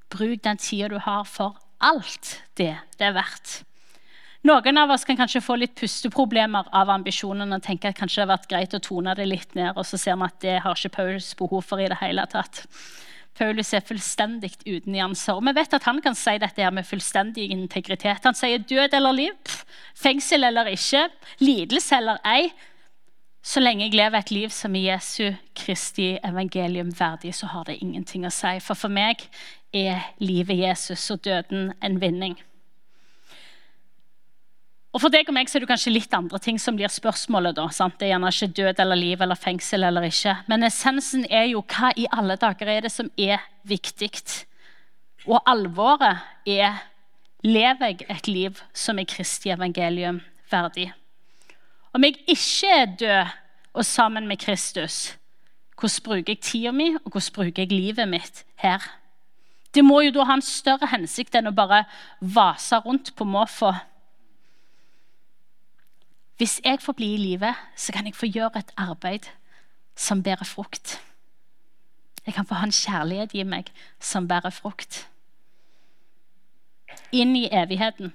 bruk 0.09 0.41
den 0.43 0.57
tida 0.57 0.89
du 0.89 0.97
har 0.99 1.27
for 1.29 1.59
alt 1.83 2.39
det 2.57 2.73
det 2.97 3.05
er 3.07 3.15
verdt. 3.15 3.61
Noen 4.43 4.77
av 4.77 4.91
oss 4.91 5.05
kan 5.07 5.15
kanskje 5.15 5.39
få 5.39 5.55
litt 5.55 5.75
pusteproblemer 5.79 6.67
av 6.75 6.89
ambisjonene 6.91 7.61
og 7.61 7.63
tenke 7.63 7.87
at 7.87 7.95
kanskje 7.95 8.19
det 8.19 8.25
har 8.25 8.33
vært 8.33 8.49
greit 8.51 8.73
å 8.75 8.81
tone 8.83 9.13
det 9.15 9.27
litt 9.29 9.55
ned, 9.55 9.77
og 9.77 9.87
så 9.87 9.99
ser 9.99 10.17
vi 10.19 10.27
at 10.27 10.39
det 10.43 10.57
har 10.65 10.75
ikke 10.75 10.97
Paulus 10.97 11.29
behov 11.39 11.63
for 11.63 11.79
i 11.79 11.87
det 11.87 11.99
hele 12.01 12.25
tatt. 12.27 12.65
Paulus 13.37 13.73
er 13.73 13.85
fullstendig 13.85 14.51
uten 14.67 14.93
nyanser. 14.93 15.37
Og 15.37 15.45
vi 15.47 15.55
vet 15.57 15.73
at 15.73 15.87
han 15.87 16.01
kan 16.03 16.15
si 16.17 16.35
dette 16.41 16.61
her 16.61 16.73
med 16.73 16.85
fullstendig 16.85 17.49
integritet. 17.51 18.21
Han 18.27 18.37
sier 18.37 18.61
død 18.61 18.93
eller 18.93 19.17
liv, 19.17 19.55
fengsel 19.97 20.45
eller 20.49 20.69
ikke, 20.73 21.07
lidelse 21.41 21.97
eller 21.97 22.21
ei. 22.29 22.51
Så 23.43 23.59
lenge 23.59 23.87
jeg 23.87 23.97
lever 23.97 24.21
et 24.21 24.31
liv 24.31 24.53
som 24.55 24.75
er 24.75 24.93
Jesu 24.93 25.33
Kristi 25.57 26.13
evangelium 26.23 26.93
verdig, 26.99 27.33
så 27.35 27.49
har 27.51 27.67
det 27.67 27.81
ingenting 27.81 28.23
å 28.23 28.31
si. 28.31 28.53
For 28.63 28.79
for 28.79 28.93
meg 28.93 29.25
er 29.75 30.05
livet 30.23 30.61
Jesus 30.61 31.09
og 31.11 31.25
døden 31.25 31.73
en 31.83 31.99
vinning. 31.99 32.37
Og 34.93 35.01
For 35.01 35.09
deg 35.09 35.25
og 35.25 35.33
meg 35.33 35.49
så 35.49 35.57
er 35.57 35.63
det 35.63 35.71
kanskje 35.71 35.91
litt 35.95 36.13
andre 36.13 36.37
ting 36.37 36.59
som 36.61 36.75
blir 36.77 36.91
spørsmålet. 36.91 37.55
da, 37.57 37.65
sant? 37.73 37.97
Det 37.97 38.05
er 38.05 38.13
gjerne 38.13 38.29
ikke 38.29 38.53
død 38.59 38.79
eller 38.79 38.95
liv 38.95 39.21
eller 39.21 39.35
fengsel 39.35 39.83
eller 39.83 40.05
ikke. 40.05 40.35
Men 40.47 40.63
essensen 40.63 41.25
er 41.29 41.47
jo 41.49 41.63
hva 41.65 41.89
i 41.97 42.05
alle 42.11 42.37
dager 42.37 42.69
er 42.69 42.85
det 42.85 42.91
som 42.93 43.09
er 43.17 43.41
viktig? 43.65 44.11
Og 45.25 45.39
alvoret 45.49 46.21
er 46.45 46.83
lever 47.43 47.89
jeg 47.89 48.05
et 48.09 48.27
liv 48.27 48.59
som 48.73 48.99
er 48.99 49.09
Kristi 49.09 49.49
evangelium 49.49 50.21
verdig? 50.51 50.91
Om 51.93 52.05
jeg 52.05 52.19
ikke 52.27 52.69
er 52.69 52.93
død 52.99 53.33
og 53.73 53.85
sammen 53.85 54.27
med 54.27 54.37
Kristus, 54.37 55.15
hvordan 55.73 56.03
bruker 56.05 56.35
jeg 56.35 56.41
tida 56.41 56.71
mi, 56.71 56.93
og 56.95 57.11
hvordan 57.11 57.33
bruker 57.33 57.63
jeg 57.63 57.71
livet 57.73 58.07
mitt 58.07 58.43
her? 58.61 58.85
Det 59.73 59.81
må 59.81 60.03
jo 60.05 60.13
da 60.13 60.27
ha 60.29 60.37
en 60.37 60.45
større 60.45 60.91
hensikt 60.91 61.33
enn 61.35 61.49
å 61.49 61.55
bare 61.55 61.83
vase 62.21 62.77
rundt 62.85 63.15
på 63.17 63.25
måfå 63.25 63.73
hvis 66.43 66.59
jeg 66.59 66.81
får 66.83 66.93
bli 66.99 67.13
i 67.13 67.17
live, 67.21 67.53
så 67.79 67.93
kan 67.95 68.03
jeg 68.03 68.17
få 68.19 68.27
gjøre 68.27 68.59
et 68.59 68.71
arbeid 68.75 69.29
som 69.95 70.23
bærer 70.23 70.43
frukt. 70.43 70.97
Jeg 72.25 72.35
kan 72.35 72.45
få 72.45 72.57
ha 72.59 72.67
en 72.67 72.75
kjærlighet 72.75 73.35
i 73.39 73.45
meg 73.47 73.69
som 74.03 74.27
bærer 74.27 74.51
frukt. 74.51 75.05
Inn 77.15 77.31
i 77.39 77.45
evigheten. 77.47 78.11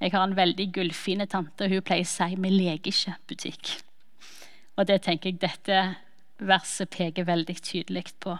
Jeg 0.00 0.10
har 0.16 0.24
en 0.26 0.34
veldig 0.34 0.66
gullfine 0.74 1.28
tante. 1.30 1.68
Hun 1.70 1.86
pleier 1.86 2.08
å 2.08 2.10
si 2.10 2.34
vi 2.34 2.50
leker 2.50 2.90
ikke 2.90 3.14
butikk. 3.30 3.70
Og 4.74 4.90
det 4.90 5.04
tenker 5.06 5.30
jeg 5.30 5.38
dette 5.46 5.78
verset 6.42 6.90
peker 6.90 7.30
veldig 7.30 7.60
tydelig 7.62 8.08
på. 8.18 8.34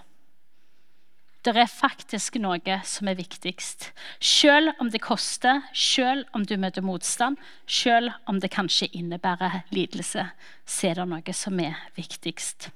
Det 1.48 1.56
er 1.56 1.70
faktisk 1.70 2.34
noe 2.42 2.74
som 2.84 3.08
er 3.08 3.16
viktigst. 3.16 3.87
Selv 4.20 4.74
om 4.82 4.90
det 4.92 5.00
koster, 5.00 5.62
selv 5.72 6.26
om 6.37 6.42
du 6.44 6.58
møter 6.61 6.84
motstand, 6.84 7.38
selv 7.64 8.12
om 8.28 8.37
det 8.42 8.50
kanskje 8.52 8.90
innebærer 8.92 9.62
lidelse, 9.72 10.26
så 10.68 10.90
er 10.90 11.00
det 11.00 11.06
noe 11.08 11.32
som 11.32 11.56
er 11.64 11.78
viktigst. 11.96 12.68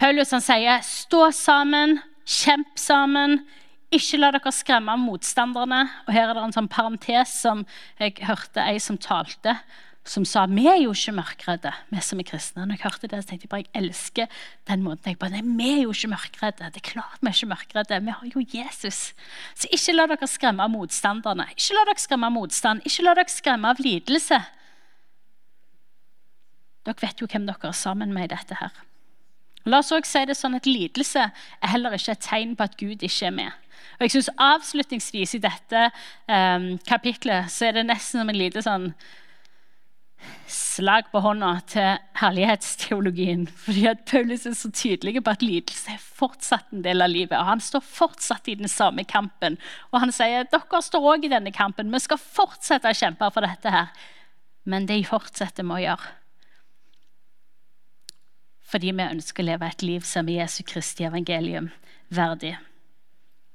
Paulus 0.00 0.32
han 0.32 0.40
sier, 0.40 0.80
'Stå 0.80 1.30
sammen, 1.30 2.00
kjemp 2.24 2.78
sammen.' 2.78 3.44
Ikke 3.92 4.18
la 4.18 4.30
dere 4.30 4.52
skremme 4.52 4.92
av 4.92 4.98
motstanderne. 5.00 5.88
Og 6.06 6.12
Her 6.12 6.28
er 6.28 6.34
det 6.34 6.42
en 6.44 6.52
sånn 6.52 6.68
parentes 6.68 7.40
som 7.40 7.66
jeg 7.98 8.20
hørte 8.20 8.60
ei 8.60 8.78
som 8.78 8.98
talte 8.98 9.56
som 10.08 10.24
sa 10.24 10.46
vi 10.48 10.64
er 10.70 10.78
jo 10.80 10.94
ikke 10.96 11.12
mørkredde, 11.18 11.72
vi 11.92 12.00
som 12.04 12.20
er 12.20 12.26
kristne. 12.30 12.64
Når 12.64 12.78
jeg 12.78 12.84
hørte 12.86 13.10
det, 13.12 13.20
så 13.22 13.30
tenkte 13.30 13.44
jeg 13.44 13.52
bare 13.52 13.64
jeg 13.66 13.82
elsker 13.82 14.40
den 14.70 14.84
måten. 14.86 15.12
Jeg 15.12 15.18
bare, 15.20 15.36
nei, 15.36 15.42
Vi 15.58 15.68
er 15.74 15.82
jo 15.82 15.92
ikke 15.92 16.12
mørkredde. 16.14 16.70
Det 16.72 16.80
er 16.80 16.90
klart 16.92 17.20
vi 17.20 17.28
er 17.28 17.36
ikke 17.36 17.50
mørkredde. 17.52 18.00
Vi 18.06 18.16
har 18.16 18.30
jo 18.34 18.44
Jesus. 18.54 19.00
Så 19.54 19.68
ikke 19.70 19.96
la 19.96 20.06
dere 20.08 20.28
skremme 20.30 20.64
av 20.64 20.72
motstanderne. 20.72 21.50
Ikke 21.52 21.76
la 21.76 21.84
dere 21.90 22.00
skremme 22.00 22.30
av 22.30 22.36
motstand. 22.38 22.86
Ikke 22.88 23.04
la 23.04 23.14
dere 23.18 23.34
skremme 23.34 23.74
av 23.74 23.82
lidelse. 23.84 24.40
Dere 26.88 27.02
vet 27.04 27.20
jo 27.20 27.28
hvem 27.28 27.48
dere 27.48 27.68
er 27.68 27.76
sammen 27.76 28.14
med 28.16 28.30
i 28.30 28.34
dette 28.34 28.56
her. 28.62 28.72
La 29.68 29.82
oss 29.82 29.92
også 29.92 30.08
si 30.08 30.24
det 30.28 30.36
sånn 30.38 30.56
at 30.56 30.66
Lidelse 30.68 31.28
er 31.28 31.72
heller 31.72 31.96
ikke 31.96 32.14
et 32.14 32.24
tegn 32.24 32.54
på 32.56 32.64
at 32.64 32.76
Gud 32.80 33.02
ikke 33.04 33.28
er 33.28 33.34
med. 33.34 33.64
Og 33.98 34.06
jeg 34.06 34.14
synes 34.14 34.30
Avslutningsvis 34.40 35.34
i 35.36 35.42
dette 35.42 35.88
um, 36.30 36.68
kapitlet 36.88 37.50
så 37.52 37.68
er 37.68 37.76
det 37.76 37.88
nesten 37.88 38.22
som 38.22 38.30
en 38.30 38.38
lite 38.38 38.62
sånn 38.64 38.92
slag 40.50 41.08
på 41.12 41.20
hånda 41.22 41.50
til 41.70 41.96
herlighetsteologien. 42.20 43.46
fordi 43.46 43.86
at 43.86 44.04
Paulus 44.06 44.46
er 44.46 44.54
så 44.54 44.70
tydelig 44.70 45.22
på 45.24 45.30
at 45.30 45.42
lidelse 45.42 45.94
er 45.94 45.98
fortsatt 46.02 46.72
en 46.72 46.82
del 46.82 47.02
av 47.02 47.10
livet. 47.10 47.38
og 47.38 47.44
Han 47.44 47.60
står 47.60 47.80
fortsatt 47.80 48.48
i 48.48 48.54
den 48.54 48.68
samme 48.68 49.04
kampen. 49.04 49.58
Og 49.92 50.00
han 50.00 50.12
sier 50.12 50.44
dere 50.44 50.82
står 50.82 51.10
òg 51.14 51.24
i 51.24 51.32
denne 51.32 51.52
kampen. 51.52 51.92
Vi 51.92 52.00
skal 52.00 52.18
fortsette 52.18 52.88
å 52.88 52.96
kjempe 52.96 53.30
for 53.34 53.46
dette 53.46 53.70
her. 53.70 53.92
Men 54.64 54.86
det 54.86 55.06
fortsetter 55.08 55.64
vi 55.64 55.76
å 55.76 55.84
gjøre. 55.84 56.14
Fordi 58.68 58.92
vi 58.92 59.10
ønsker 59.16 59.42
å 59.42 59.48
leve 59.48 59.68
et 59.68 59.82
liv 59.82 60.04
som 60.04 60.28
er 60.28 60.42
Jesu 60.42 60.62
Kristi 60.68 61.06
evangelium 61.08 61.70
verdig. 62.12 62.58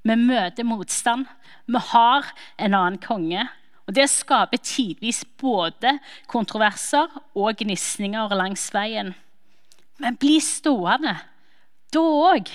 Vi 0.03 0.15
møter 0.19 0.65
motstand. 0.67 1.27
Vi 1.69 1.79
har 1.93 2.31
en 2.57 2.73
annen 2.73 2.97
konge. 2.97 3.45
Og 3.87 3.95
Det 3.95 4.09
skaper 4.09 4.57
tidvis 4.57 5.25
både 5.37 5.99
kontroverser 6.27 7.11
og 7.35 7.57
gnisninger 7.59 8.35
langs 8.35 8.69
veien. 8.73 9.13
Men 9.99 10.17
bli 10.17 10.39
stående, 10.39 11.17
da 11.93 11.99
òg. 11.99 12.49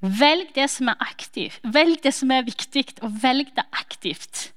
Velg 0.00 0.52
det 0.54 0.68
som 0.70 0.88
er 0.88 1.00
aktivt, 1.00 1.60
velg 1.62 2.02
det 2.04 2.12
som 2.14 2.30
er 2.30 2.44
viktig, 2.46 2.84
og 3.02 3.22
velg 3.22 3.52
det 3.56 3.64
aktivt. 3.72 4.50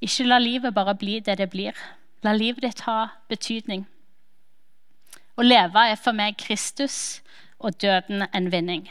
Ikke 0.00 0.26
la 0.28 0.38
livet 0.38 0.74
bare 0.74 0.94
bli 0.94 1.20
det 1.20 1.38
det 1.38 1.50
blir. 1.50 1.74
La 2.22 2.32
livet 2.32 2.62
ditt 2.62 2.84
ha 2.86 3.08
betydning. 3.30 3.86
Å 5.36 5.44
leve 5.44 5.82
er 5.90 5.98
for 6.00 6.16
meg 6.16 6.38
Kristus 6.40 7.20
og 7.58 7.78
døden 7.80 8.26
en 8.32 8.50
vinning. 8.52 8.86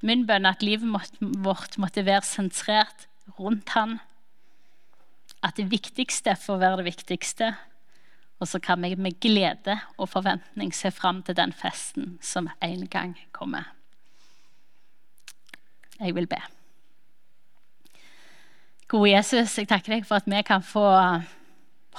Min 0.00 0.24
bønn 0.28 0.48
at 0.48 0.62
livet 0.64 0.88
vårt 1.44 1.76
måtte 1.80 2.04
være 2.06 2.24
sentrert 2.24 3.06
rundt 3.38 3.74
han. 3.76 3.98
At 5.44 5.56
det 5.60 5.70
viktigste 5.72 6.36
får 6.36 6.60
være 6.60 6.80
det 6.80 6.88
viktigste. 6.88 7.50
Og 8.40 8.48
så 8.48 8.60
kan 8.64 8.80
vi 8.80 8.94
med 8.96 9.18
glede 9.20 9.76
og 9.98 10.08
forventning 10.08 10.72
se 10.72 10.90
fram 10.90 11.20
til 11.22 11.36
den 11.36 11.52
festen 11.52 12.16
som 12.24 12.48
en 12.64 12.86
gang 12.88 13.12
kommer. 13.36 13.68
Jeg 16.00 16.14
vil 16.16 16.26
be. 16.26 16.40
Gode 18.88 19.10
Jesus, 19.12 19.58
jeg 19.58 19.68
takker 19.68 19.98
deg 19.98 20.06
for 20.08 20.18
at 20.18 20.26
vi 20.26 20.40
kan 20.42 20.64
få 20.64 20.86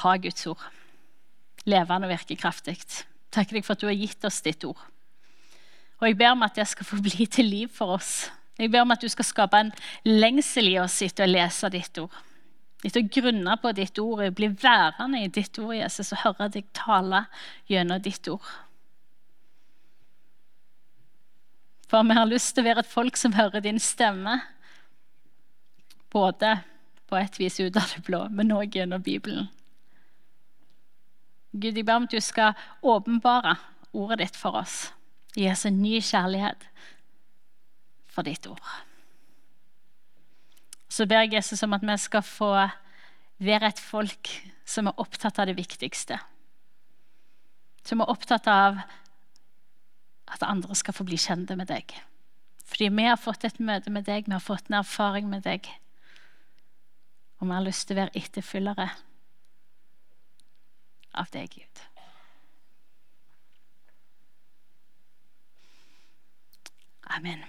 ha 0.01 0.15
Guds 0.17 0.47
ord. 0.49 0.63
Levende 1.69 2.09
og 2.09 2.15
virkekraftig. 2.15 2.79
Takker 3.31 3.59
deg 3.59 3.67
for 3.67 3.77
at 3.77 3.83
du 3.83 3.87
har 3.87 3.95
gitt 3.95 4.25
oss 4.25 4.41
ditt 4.41 4.65
ord. 4.65 4.81
Og 6.01 6.09
jeg 6.09 6.17
ber 6.17 6.33
om 6.33 6.41
at 6.45 6.57
det 6.57 6.65
skal 6.67 6.87
få 6.87 6.97
bli 7.03 7.27
til 7.29 7.45
liv 7.45 7.69
for 7.69 7.97
oss. 7.99 8.31
Jeg 8.57 8.71
ber 8.73 8.83
om 8.83 8.93
at 8.93 9.01
du 9.01 9.09
skal 9.09 9.25
skape 9.25 9.59
en 9.61 9.71
lengsel 10.05 10.71
i 10.73 10.79
oss 10.81 10.99
etter 11.05 11.27
å 11.27 11.31
lese 11.31 11.69
ditt 11.73 11.97
ord. 12.01 12.13
Etter 12.81 13.03
å 13.03 13.11
grunne 13.13 13.55
på 13.61 13.71
ditt 13.77 13.99
ord, 14.01 14.23
bli 14.33 14.49
værende 14.57 15.21
i 15.21 15.29
ditt 15.29 15.59
ord, 15.61 15.75
Jesus, 15.77 16.11
og 16.15 16.23
høre 16.23 16.49
deg 16.49 16.65
tale 16.77 17.27
gjennom 17.69 18.01
ditt 18.01 18.25
ord. 18.33 18.49
For 21.91 22.07
vi 22.07 22.17
har 22.17 22.29
lyst 22.29 22.55
til 22.55 22.63
å 22.63 22.69
være 22.69 22.85
et 22.85 22.89
folk 22.89 23.19
som 23.19 23.35
hører 23.35 23.61
din 23.61 23.79
stemme. 23.81 24.39
Både 26.11 26.55
på 27.11 27.19
et 27.19 27.37
vis 27.37 27.59
ut 27.59 27.77
av 27.77 27.91
det 27.91 28.01
blå, 28.07 28.23
men 28.31 28.53
òg 28.55 28.77
gjennom 28.79 29.03
Bibelen. 29.03 29.51
Gud, 31.51 31.75
jeg 31.75 31.85
ber 31.85 31.99
om 31.99 32.07
at 32.07 32.15
du 32.15 32.23
skal 32.23 32.55
åpenbare 32.81 33.57
ordet 33.91 34.21
ditt 34.23 34.39
for 34.39 34.55
oss. 34.63 34.85
Gi 35.35 35.47
oss 35.51 35.65
en 35.67 35.81
ny 35.81 35.99
kjærlighet 36.03 36.65
for 38.11 38.27
ditt 38.27 38.47
ord. 38.51 38.71
Så 40.91 41.07
ber 41.07 41.23
jeg 41.23 41.37
Jesus 41.37 41.63
om 41.63 41.73
at 41.77 41.85
vi 41.87 41.97
skal 42.03 42.23
få 42.25 42.51
være 43.41 43.71
et 43.71 43.79
folk 43.79 44.31
som 44.67 44.89
er 44.89 44.99
opptatt 44.99 45.39
av 45.39 45.47
det 45.47 45.55
viktigste. 45.57 46.19
Som 47.87 48.03
er 48.03 48.11
opptatt 48.11 48.47
av 48.51 48.81
at 50.31 50.43
andre 50.47 50.75
skal 50.77 50.95
få 50.95 51.07
bli 51.07 51.19
kjente 51.19 51.55
med 51.59 51.71
deg. 51.71 51.95
Fordi 52.71 52.91
vi 52.91 53.07
har 53.07 53.19
fått 53.19 53.47
et 53.47 53.59
møte 53.59 53.91
med 53.91 54.05
deg, 54.07 54.27
vi 54.27 54.35
har 54.35 54.43
fått 54.43 54.69
en 54.69 54.79
erfaring 54.79 55.27
med 55.31 55.43
deg. 55.47 55.67
Og 57.39 57.47
vi 57.47 57.55
har 57.55 57.65
lyst 57.65 57.87
til 57.87 57.97
å 57.97 58.03
være 58.03 58.21
etterfølgere 58.21 58.89
av 61.19 61.31
deg, 61.33 61.55
Gud. 61.55 61.81
Amen. 67.15 67.45